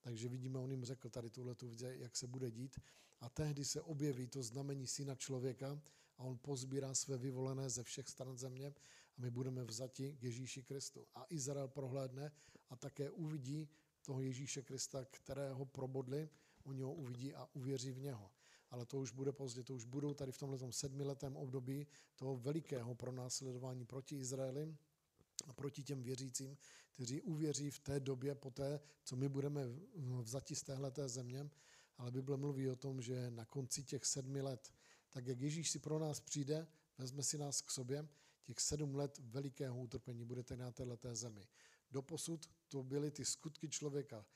Takže 0.00 0.28
vidíme, 0.28 0.58
on 0.58 0.70
jim 0.70 0.84
řekl 0.84 1.10
tady 1.10 1.30
tuhle 1.30 1.54
tu 1.54 1.70
jak 1.80 2.16
se 2.16 2.26
bude 2.26 2.50
dít. 2.50 2.78
A 3.20 3.28
tehdy 3.28 3.64
se 3.64 3.82
objeví 3.82 4.26
to 4.26 4.42
znamení 4.42 4.86
syna 4.86 5.14
člověka 5.14 5.80
a 6.18 6.24
on 6.24 6.38
pozbírá 6.38 6.94
své 6.94 7.18
vyvolené 7.18 7.70
ze 7.70 7.82
všech 7.82 8.08
stran 8.08 8.38
země 8.38 8.74
a 9.16 9.20
my 9.20 9.30
budeme 9.30 9.64
vzati 9.64 10.16
k 10.16 10.22
Ježíši 10.22 10.62
Kristu. 10.62 11.06
A 11.14 11.26
Izrael 11.28 11.68
prohlédne 11.68 12.32
a 12.70 12.76
také 12.76 13.10
uvidí 13.10 13.68
toho 14.02 14.20
Ježíše 14.20 14.62
Krista, 14.62 15.04
kterého 15.04 15.66
probodli, 15.66 16.28
oni 16.64 16.82
ho 16.82 16.94
uvidí 16.94 17.34
a 17.34 17.48
uvěří 17.52 17.92
v 17.92 17.98
něho. 17.98 18.30
Ale 18.70 18.86
to 18.86 18.98
už 18.98 19.12
bude 19.12 19.32
pozdě, 19.32 19.62
to 19.62 19.74
už 19.74 19.84
budou 19.84 20.14
tady 20.14 20.32
v 20.32 20.38
tomhle 20.38 20.72
sedmiletém 20.72 21.36
období 21.36 21.86
toho 22.16 22.36
velikého 22.36 22.94
pronásledování 22.94 23.84
proti 23.84 24.16
Izraeli 24.16 24.76
proti 25.52 25.82
těm 25.82 26.02
věřícím, 26.02 26.56
kteří 26.90 27.22
uvěří 27.22 27.70
v 27.70 27.78
té 27.78 28.00
době 28.00 28.34
poté, 28.34 28.80
co 29.04 29.16
my 29.16 29.28
budeme 29.28 29.62
vzati 30.22 30.54
z 30.54 30.62
téhleté 30.62 31.08
země. 31.08 31.50
Ale 31.98 32.10
Bible 32.10 32.36
mluví 32.36 32.68
o 32.68 32.76
tom, 32.76 33.02
že 33.02 33.30
na 33.30 33.44
konci 33.44 33.82
těch 33.82 34.04
sedmi 34.04 34.42
let, 34.42 34.72
tak 35.10 35.26
jak 35.26 35.40
Ježíš 35.40 35.70
si 35.70 35.78
pro 35.78 35.98
nás 35.98 36.20
přijde, 36.20 36.66
vezme 36.98 37.22
si 37.22 37.38
nás 37.38 37.60
k 37.60 37.70
sobě, 37.70 38.08
těch 38.44 38.60
sedm 38.60 38.94
let 38.94 39.18
velikého 39.18 39.80
utrpení 39.80 40.24
budete 40.24 40.56
na 40.56 40.70
této 40.70 41.14
zemi. 41.14 41.48
Doposud 41.90 42.50
to 42.68 42.82
byly 42.82 43.10
ty 43.10 43.24
skutky 43.24 43.68
člověka, 43.68 44.26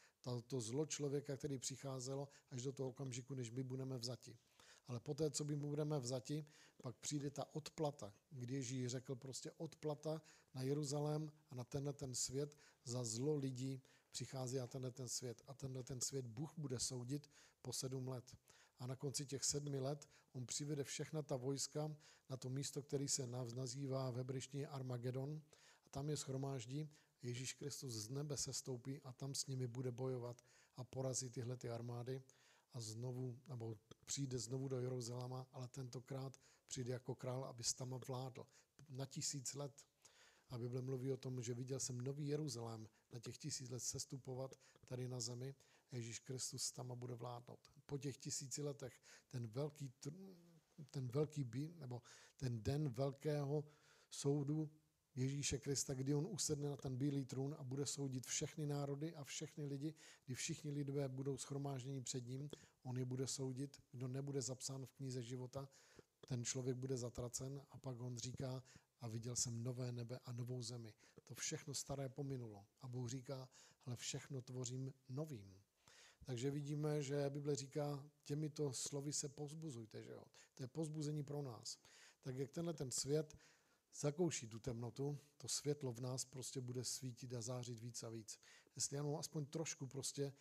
to 0.47 0.61
zlo 0.61 0.87
člověka, 0.87 1.37
který 1.37 1.59
přicházelo 1.59 2.29
až 2.51 2.63
do 2.63 2.73
toho 2.73 2.89
okamžiku, 2.89 3.35
než 3.35 3.51
my 3.51 3.63
budeme 3.63 3.99
vzati. 3.99 4.37
Ale 4.89 5.01
poté, 5.01 5.31
co 5.31 5.45
my 5.45 5.57
budeme 5.57 6.01
vzati, 6.01 6.47
pak 6.83 6.97
přijde 6.97 7.31
ta 7.31 7.55
odplata, 7.55 8.13
kdy 8.31 8.55
Ježíš 8.55 8.87
řekl 8.87 9.15
prostě 9.15 9.51
odplata 9.51 10.23
na 10.55 10.63
Jeruzalém 10.63 11.33
a 11.51 11.55
na 11.55 11.65
tenhle 11.65 11.93
ten 11.93 12.15
svět 12.15 12.57
za 12.85 13.05
zlo 13.05 13.37
lidí 13.37 13.83
přichází 14.11 14.61
a 14.61 14.67
tenhle 14.67 14.91
ten 14.91 15.09
svět. 15.09 15.43
A 15.47 15.55
tenhle 15.55 15.83
ten 15.83 16.01
svět 16.01 16.27
Bůh 16.27 16.55
bude 16.57 16.79
soudit 16.79 17.31
po 17.63 17.73
sedm 17.73 18.09
let 18.09 18.37
a 18.79 18.87
na 18.87 18.97
konci 18.97 19.27
těch 19.27 19.45
sedmi 19.45 19.79
let 19.79 20.09
on 20.33 20.47
přivede 20.47 20.85
všechna 20.85 21.23
ta 21.23 21.37
vojska 21.37 21.97
na 22.31 22.37
to 22.37 22.49
místo, 22.49 22.83
který 22.83 23.09
se 23.09 23.27
nazývá 23.55 24.11
v 24.11 24.17
hebrejštině 24.17 24.67
Armagedon 24.67 25.43
a 25.87 25.89
tam 25.89 26.09
je 26.11 26.17
schromáždí. 26.17 26.91
Ježíš 27.23 27.53
Kristus 27.53 27.95
z 27.95 28.09
nebe 28.09 28.37
se 28.37 28.53
stoupí 28.53 29.01
a 29.01 29.13
tam 29.13 29.35
s 29.35 29.47
nimi 29.47 29.67
bude 29.67 29.91
bojovat 29.91 30.45
a 30.77 30.85
porazí 30.85 31.31
tyhle 31.31 31.57
ty 31.57 31.71
armády 31.71 32.23
a 32.79 32.81
znovu, 32.81 33.39
nebo 33.49 33.79
přijde 34.05 34.39
znovu 34.39 34.69
do 34.69 34.81
Jeruzaléma, 34.81 35.47
ale 35.53 35.69
tentokrát 35.69 36.41
přijde 36.67 36.93
jako 36.93 37.15
král, 37.15 37.45
aby 37.45 37.63
tam 37.77 38.01
vládl 38.09 38.47
na 38.89 39.07
tisíc 39.07 39.55
let. 39.55 39.87
A 40.49 40.59
Bible 40.59 40.83
mluví 40.83 41.13
o 41.13 41.17
tom, 41.17 41.43
že 41.43 41.55
viděl 41.55 41.81
jsem 41.81 42.01
nový 42.01 42.29
Jeruzalém 42.29 42.89
na 43.13 43.19
těch 43.21 43.39
tisíc 43.39 43.71
let 43.71 43.81
sestupovat 43.81 44.55
tady 44.87 45.09
na 45.09 45.21
zemi. 45.21 45.55
Ježíš 45.93 46.19
Kristus 46.19 46.73
tam 46.73 46.99
bude 46.99 47.15
vládnout 47.15 47.69
po 47.87 47.99
těch 47.99 48.17
tisíci 48.17 48.63
letech 48.63 49.01
ten 49.29 49.47
velký, 49.47 49.93
ten 50.91 51.09
velký 51.09 51.45
bí, 51.45 51.75
nebo 51.79 52.03
ten 52.37 52.63
den 52.63 52.89
velkého 52.89 53.65
soudu 54.11 54.71
Ježíše 55.15 55.59
Krista, 55.59 55.95
kdy 55.95 56.15
on 56.15 56.27
usedne 56.31 56.69
na 56.69 56.77
ten 56.77 56.97
bílý 56.97 57.25
trůn 57.25 57.57
a 57.59 57.65
bude 57.65 57.87
soudit 57.87 58.27
všechny 58.27 58.67
národy 58.67 59.15
a 59.15 59.25
všechny 59.25 59.67
lidi, 59.67 59.95
kdy 60.27 60.35
všichni 60.35 60.71
lidé 60.71 61.09
budou 61.09 61.37
schromážděni 61.37 62.01
před 62.01 62.27
ním, 62.27 62.51
on 62.83 62.99
je 62.99 63.05
bude 63.05 63.27
soudit, 63.27 63.83
kdo 63.93 64.09
nebude 64.09 64.43
zapsán 64.43 64.87
v 64.87 64.93
knize 64.93 65.23
života, 65.23 65.69
ten 66.29 66.45
člověk 66.45 66.77
bude 66.77 66.97
zatracen 66.97 67.63
a 67.71 67.79
pak 67.79 68.01
on 68.01 68.17
říká, 68.17 68.63
a 69.01 69.09
viděl 69.09 69.37
jsem 69.37 69.63
nové 69.63 69.93
nebe 69.93 70.19
a 70.25 70.33
novou 70.33 70.63
zemi. 70.63 70.95
To 71.25 71.35
všechno 71.35 71.75
staré 71.75 72.09
pominulo. 72.09 72.67
A 72.81 72.89
Bůh 72.89 73.11
říká, 73.11 73.49
ale 73.87 73.97
všechno 73.97 74.43
tvořím 74.43 74.93
novým. 75.09 75.55
Takže 76.25 76.51
vidíme, 76.51 77.03
že 77.03 77.31
Bible 77.31 77.57
říká, 77.57 78.11
těmito 78.25 78.73
slovy 78.73 79.13
se 79.13 79.29
povzbuzujte. 79.29 80.03
Že 80.03 80.13
jo? 80.13 80.25
To 80.55 80.63
je 80.63 80.67
pozbuzení 80.67 81.25
pro 81.25 81.43
nás. 81.43 81.79
Tak 82.23 82.37
jak 82.37 82.51
tenhle 82.51 82.75
ten 82.75 82.91
svět 82.91 83.37
zakouší 83.95 84.49
tu 84.49 84.59
temnotu, 84.59 85.19
to 85.37 85.49
světlo 85.49 85.93
v 85.93 86.01
nás 86.01 86.25
prostě 86.25 86.61
bude 86.61 86.85
svítit 86.85 87.35
a 87.35 87.41
zářit 87.41 87.79
víc 87.79 88.03
a 88.03 88.09
víc. 88.09 88.39
Jestli 88.75 88.97
jenom 88.97 89.17
aspoň 89.17 89.47
trošku 89.47 89.87
prostě 89.87 90.33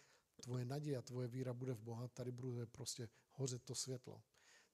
tvoje 0.42 0.66
naděje 0.66 0.98
a 0.98 1.02
tvoje 1.02 1.28
víra 1.28 1.54
bude 1.54 1.74
v 1.74 1.82
Boha, 1.82 2.08
tady 2.08 2.32
bude 2.32 2.66
prostě 2.66 3.10
hořet 3.32 3.64
to 3.64 3.76
světlo. 3.76 4.22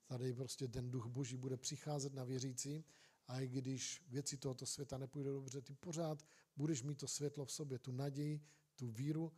Tady 0.05 0.33
prostě 0.33 0.67
ten 0.67 0.91
duch 0.91 1.05
boží 1.05 1.37
bude 1.37 1.57
přicházet 1.57 2.13
na 2.13 2.23
věřící 2.23 2.85
a 3.27 3.39
i 3.39 3.47
když 3.47 4.03
věci 4.07 4.37
tohoto 4.37 4.65
světa 4.65 4.97
nepůjdou 4.97 5.33
dobře, 5.33 5.61
ty 5.61 5.73
pořád 5.75 6.25
budeš 6.55 6.83
mít 6.83 6.97
to 6.97 7.07
světlo 7.07 7.45
v 7.45 7.51
sobě, 7.51 7.79
tu 7.79 7.91
naději, 7.91 8.41
tu 8.75 8.87
víru 8.91 9.33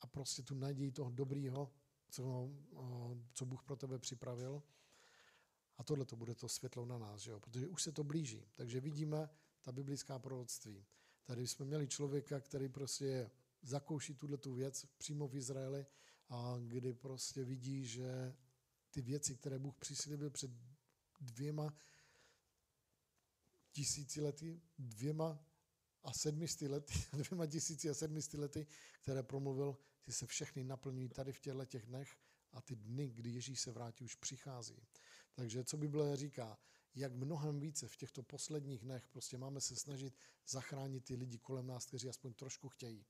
a 0.00 0.06
prostě 0.06 0.42
tu 0.42 0.54
naději 0.54 0.92
toho 0.92 1.10
dobrýho, 1.10 1.72
co, 2.08 2.50
co 3.32 3.46
Bůh 3.46 3.62
pro 3.62 3.76
tebe 3.76 3.98
připravil. 3.98 4.62
A 5.78 5.84
tohle 5.84 6.04
to 6.04 6.16
bude 6.16 6.34
to 6.34 6.48
světlo 6.48 6.86
na 6.86 6.98
nás, 6.98 7.20
že 7.20 7.30
jo? 7.30 7.40
protože 7.40 7.68
už 7.68 7.82
se 7.82 7.92
to 7.92 8.04
blíží. 8.04 8.46
Takže 8.54 8.80
vidíme 8.80 9.28
ta 9.62 9.72
biblická 9.72 10.18
proroctví. 10.18 10.86
Tady 11.24 11.46
jsme 11.46 11.64
měli 11.64 11.88
člověka, 11.88 12.40
který 12.40 12.68
prostě 12.68 13.30
zakouší 13.62 14.14
tuhle 14.14 14.38
tu 14.38 14.54
věc 14.54 14.86
přímo 14.98 15.28
v 15.28 15.36
Izraeli, 15.36 15.86
a 16.28 16.54
kdy 16.66 16.94
prostě 16.94 17.44
vidí, 17.44 17.86
že 17.86 18.36
ty 18.90 19.02
věci, 19.02 19.36
které 19.36 19.58
Bůh 19.58 19.74
přislíbil 19.74 20.30
před 20.30 20.50
dvěma 21.20 21.74
tisíci 23.72 24.20
lety, 24.20 24.62
dvěma 24.78 25.44
a 26.04 26.12
sedmisty 26.12 26.68
lety, 26.68 26.94
dvěma 27.12 27.46
tisíci 27.46 27.90
a 27.90 27.94
sedmisty 27.94 28.36
lety, 28.36 28.66
které 29.02 29.22
promluvil, 29.22 29.76
ty 30.02 30.12
se 30.12 30.26
všechny 30.26 30.64
naplňují 30.64 31.08
tady 31.08 31.32
v 31.32 31.40
těchto 31.40 31.64
těch 31.64 31.86
dnech 31.86 32.16
a 32.52 32.60
ty 32.60 32.76
dny, 32.76 33.08
kdy 33.08 33.30
Ježíš 33.30 33.60
se 33.60 33.72
vrátí, 33.72 34.04
už 34.04 34.14
přichází. 34.14 34.76
Takže 35.36 35.64
co 35.64 35.76
Bible 35.76 36.16
říká, 36.16 36.58
jak 36.94 37.12
mnohem 37.12 37.60
více 37.60 37.88
v 37.88 37.96
těchto 37.96 38.22
posledních 38.22 38.80
dnech 38.80 39.08
prostě 39.08 39.38
máme 39.38 39.60
se 39.60 39.76
snažit 39.76 40.14
zachránit 40.48 41.04
ty 41.04 41.14
lidi 41.14 41.38
kolem 41.38 41.66
nás, 41.66 41.86
kteří 41.86 42.08
aspoň 42.08 42.34
trošku 42.34 42.68
chtějí. 42.68 43.06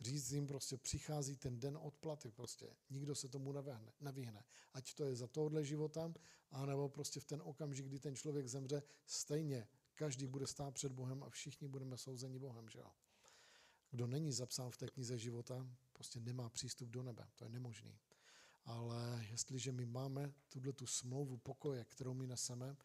Říct 0.00 0.30
jim 0.30 0.46
prostě 0.46 0.76
přichází 0.76 1.36
ten 1.36 1.60
den 1.60 1.78
odplaty 1.82 2.30
prostě. 2.30 2.76
Nikdo 2.90 3.14
se 3.14 3.28
tomu 3.28 3.52
nevyhne. 3.52 3.92
nevyhne. 4.00 4.44
Ať 4.72 4.94
to 4.94 5.04
je 5.04 5.16
za 5.16 5.26
tohohle 5.26 5.64
života, 5.64 6.12
anebo 6.50 6.88
prostě 6.88 7.20
v 7.20 7.24
ten 7.24 7.42
okamžik, 7.44 7.86
kdy 7.86 7.98
ten 7.98 8.16
člověk 8.16 8.48
zemře, 8.48 8.82
stejně 9.06 9.68
každý 9.94 10.26
bude 10.26 10.46
stát 10.46 10.74
před 10.74 10.92
Bohem 10.92 11.22
a 11.22 11.30
všichni 11.30 11.68
budeme 11.68 11.96
souzeni 11.96 12.38
Bohem, 12.38 12.68
že 12.68 12.78
jo. 12.78 12.90
Kdo 13.90 14.06
není 14.06 14.32
zapsán 14.32 14.70
v 14.70 14.76
té 14.76 14.88
knize 14.88 15.18
života, 15.18 15.66
prostě 15.92 16.20
nemá 16.20 16.48
přístup 16.50 16.88
do 16.88 17.02
nebe. 17.02 17.28
To 17.36 17.44
je 17.44 17.50
nemožný. 17.50 17.98
Ale 18.66 19.26
jestliže 19.30 19.72
my 19.72 19.86
máme 19.86 20.32
tuhle 20.48 20.72
tu 20.72 20.86
smlouvu 20.86 21.36
pokoje, 21.36 21.84
kterou 21.84 22.14
my 22.14 22.26
neseme, 22.26 22.76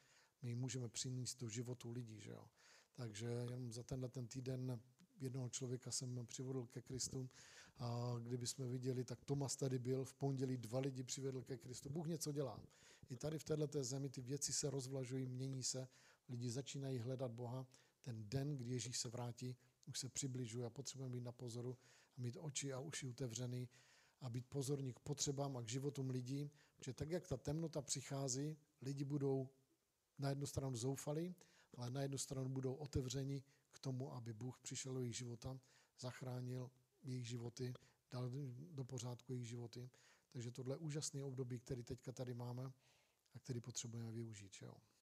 my 0.42 0.50
ji 0.50 0.56
můžeme 0.56 0.90
přinést 0.90 1.40
do 1.40 1.50
životu 1.50 1.92
lidí, 1.92 2.20
že 2.20 2.32
jo. 2.32 2.48
Takže 2.94 3.26
jenom 3.26 3.72
za 3.72 3.84
tenhle 3.84 4.10
ten 4.10 4.28
týden 4.28 4.82
jednoho 5.20 5.50
člověka 5.50 5.92
jsem 5.92 6.26
přivedl 6.26 6.66
ke 6.66 6.82
Kristu. 6.82 7.30
A 7.78 8.16
kdyby 8.22 8.48
jsme 8.48 8.68
viděli, 8.68 9.04
tak 9.04 9.26
Tomas 9.26 9.56
tady 9.56 9.80
byl, 9.80 10.06
v 10.06 10.14
pondělí 10.14 10.58
dva 10.58 10.80
lidi 10.80 11.04
přivedl 11.04 11.42
ke 11.42 11.58
Kristu. 11.58 11.90
Bůh 11.90 12.08
něco 12.08 12.32
dělá. 12.32 12.60
I 13.10 13.16
tady 13.16 13.40
v 13.40 13.44
této 13.44 13.84
zemi 13.84 14.10
ty 14.10 14.22
věci 14.22 14.54
se 14.54 14.70
rozvlažují, 14.70 15.26
mění 15.26 15.64
se, 15.64 15.88
lidi 16.30 16.50
začínají 16.50 17.00
hledat 17.00 17.32
Boha. 17.32 17.68
Ten 18.02 18.30
den, 18.30 18.58
kdy 18.58 18.72
Ježíš 18.72 18.98
se 18.98 19.10
vrátí, 19.10 19.56
už 19.86 20.00
se 20.00 20.10
přibližuje 20.10 20.66
a 20.66 20.70
potřebujeme 20.70 21.14
být 21.14 21.24
na 21.24 21.32
pozoru 21.32 21.78
a 22.18 22.22
mít 22.22 22.38
oči 22.40 22.74
a 22.74 22.80
uši 22.80 23.08
otevřený 23.08 23.70
a 24.22 24.30
být 24.30 24.48
pozorní 24.48 24.94
k 24.94 25.00
potřebám 25.00 25.58
a 25.58 25.62
k 25.62 25.68
životům 25.68 26.10
lidí, 26.10 26.52
protože 26.76 26.94
tak, 26.94 27.10
jak 27.10 27.28
ta 27.28 27.38
temnota 27.38 27.82
přichází, 27.82 28.58
lidi 28.82 29.04
budou 29.04 29.50
na 30.20 30.30
jednu 30.30 30.46
stranu 30.46 30.76
zoufalí, 30.76 31.36
ale 31.78 31.92
na 31.92 32.02
jednu 32.02 32.18
stranu 32.18 32.50
budou 32.50 32.74
otevřeni 32.74 33.44
k 33.72 33.80
tomu, 33.80 34.14
aby 34.14 34.34
Bůh 34.34 34.60
přišel 34.60 34.94
do 34.94 35.00
jejich 35.00 35.18
života, 35.18 35.60
zachránil 36.00 36.72
jejich 37.04 37.28
životy, 37.28 37.74
dal 38.12 38.30
do 38.72 38.84
pořádku 38.84 39.34
jejich 39.34 39.48
životy. 39.48 39.90
Takže 40.32 40.52
tohle 40.52 40.76
je 40.76 40.78
úžasný 40.78 41.24
období, 41.24 41.60
který 41.60 41.84
teďka 41.84 42.12
tady 42.12 42.34
máme 42.34 42.72
a 43.34 43.40
který 43.40 43.62
potřebujeme 43.62 44.12
využít. 44.12 44.56
Jo? 44.62 44.74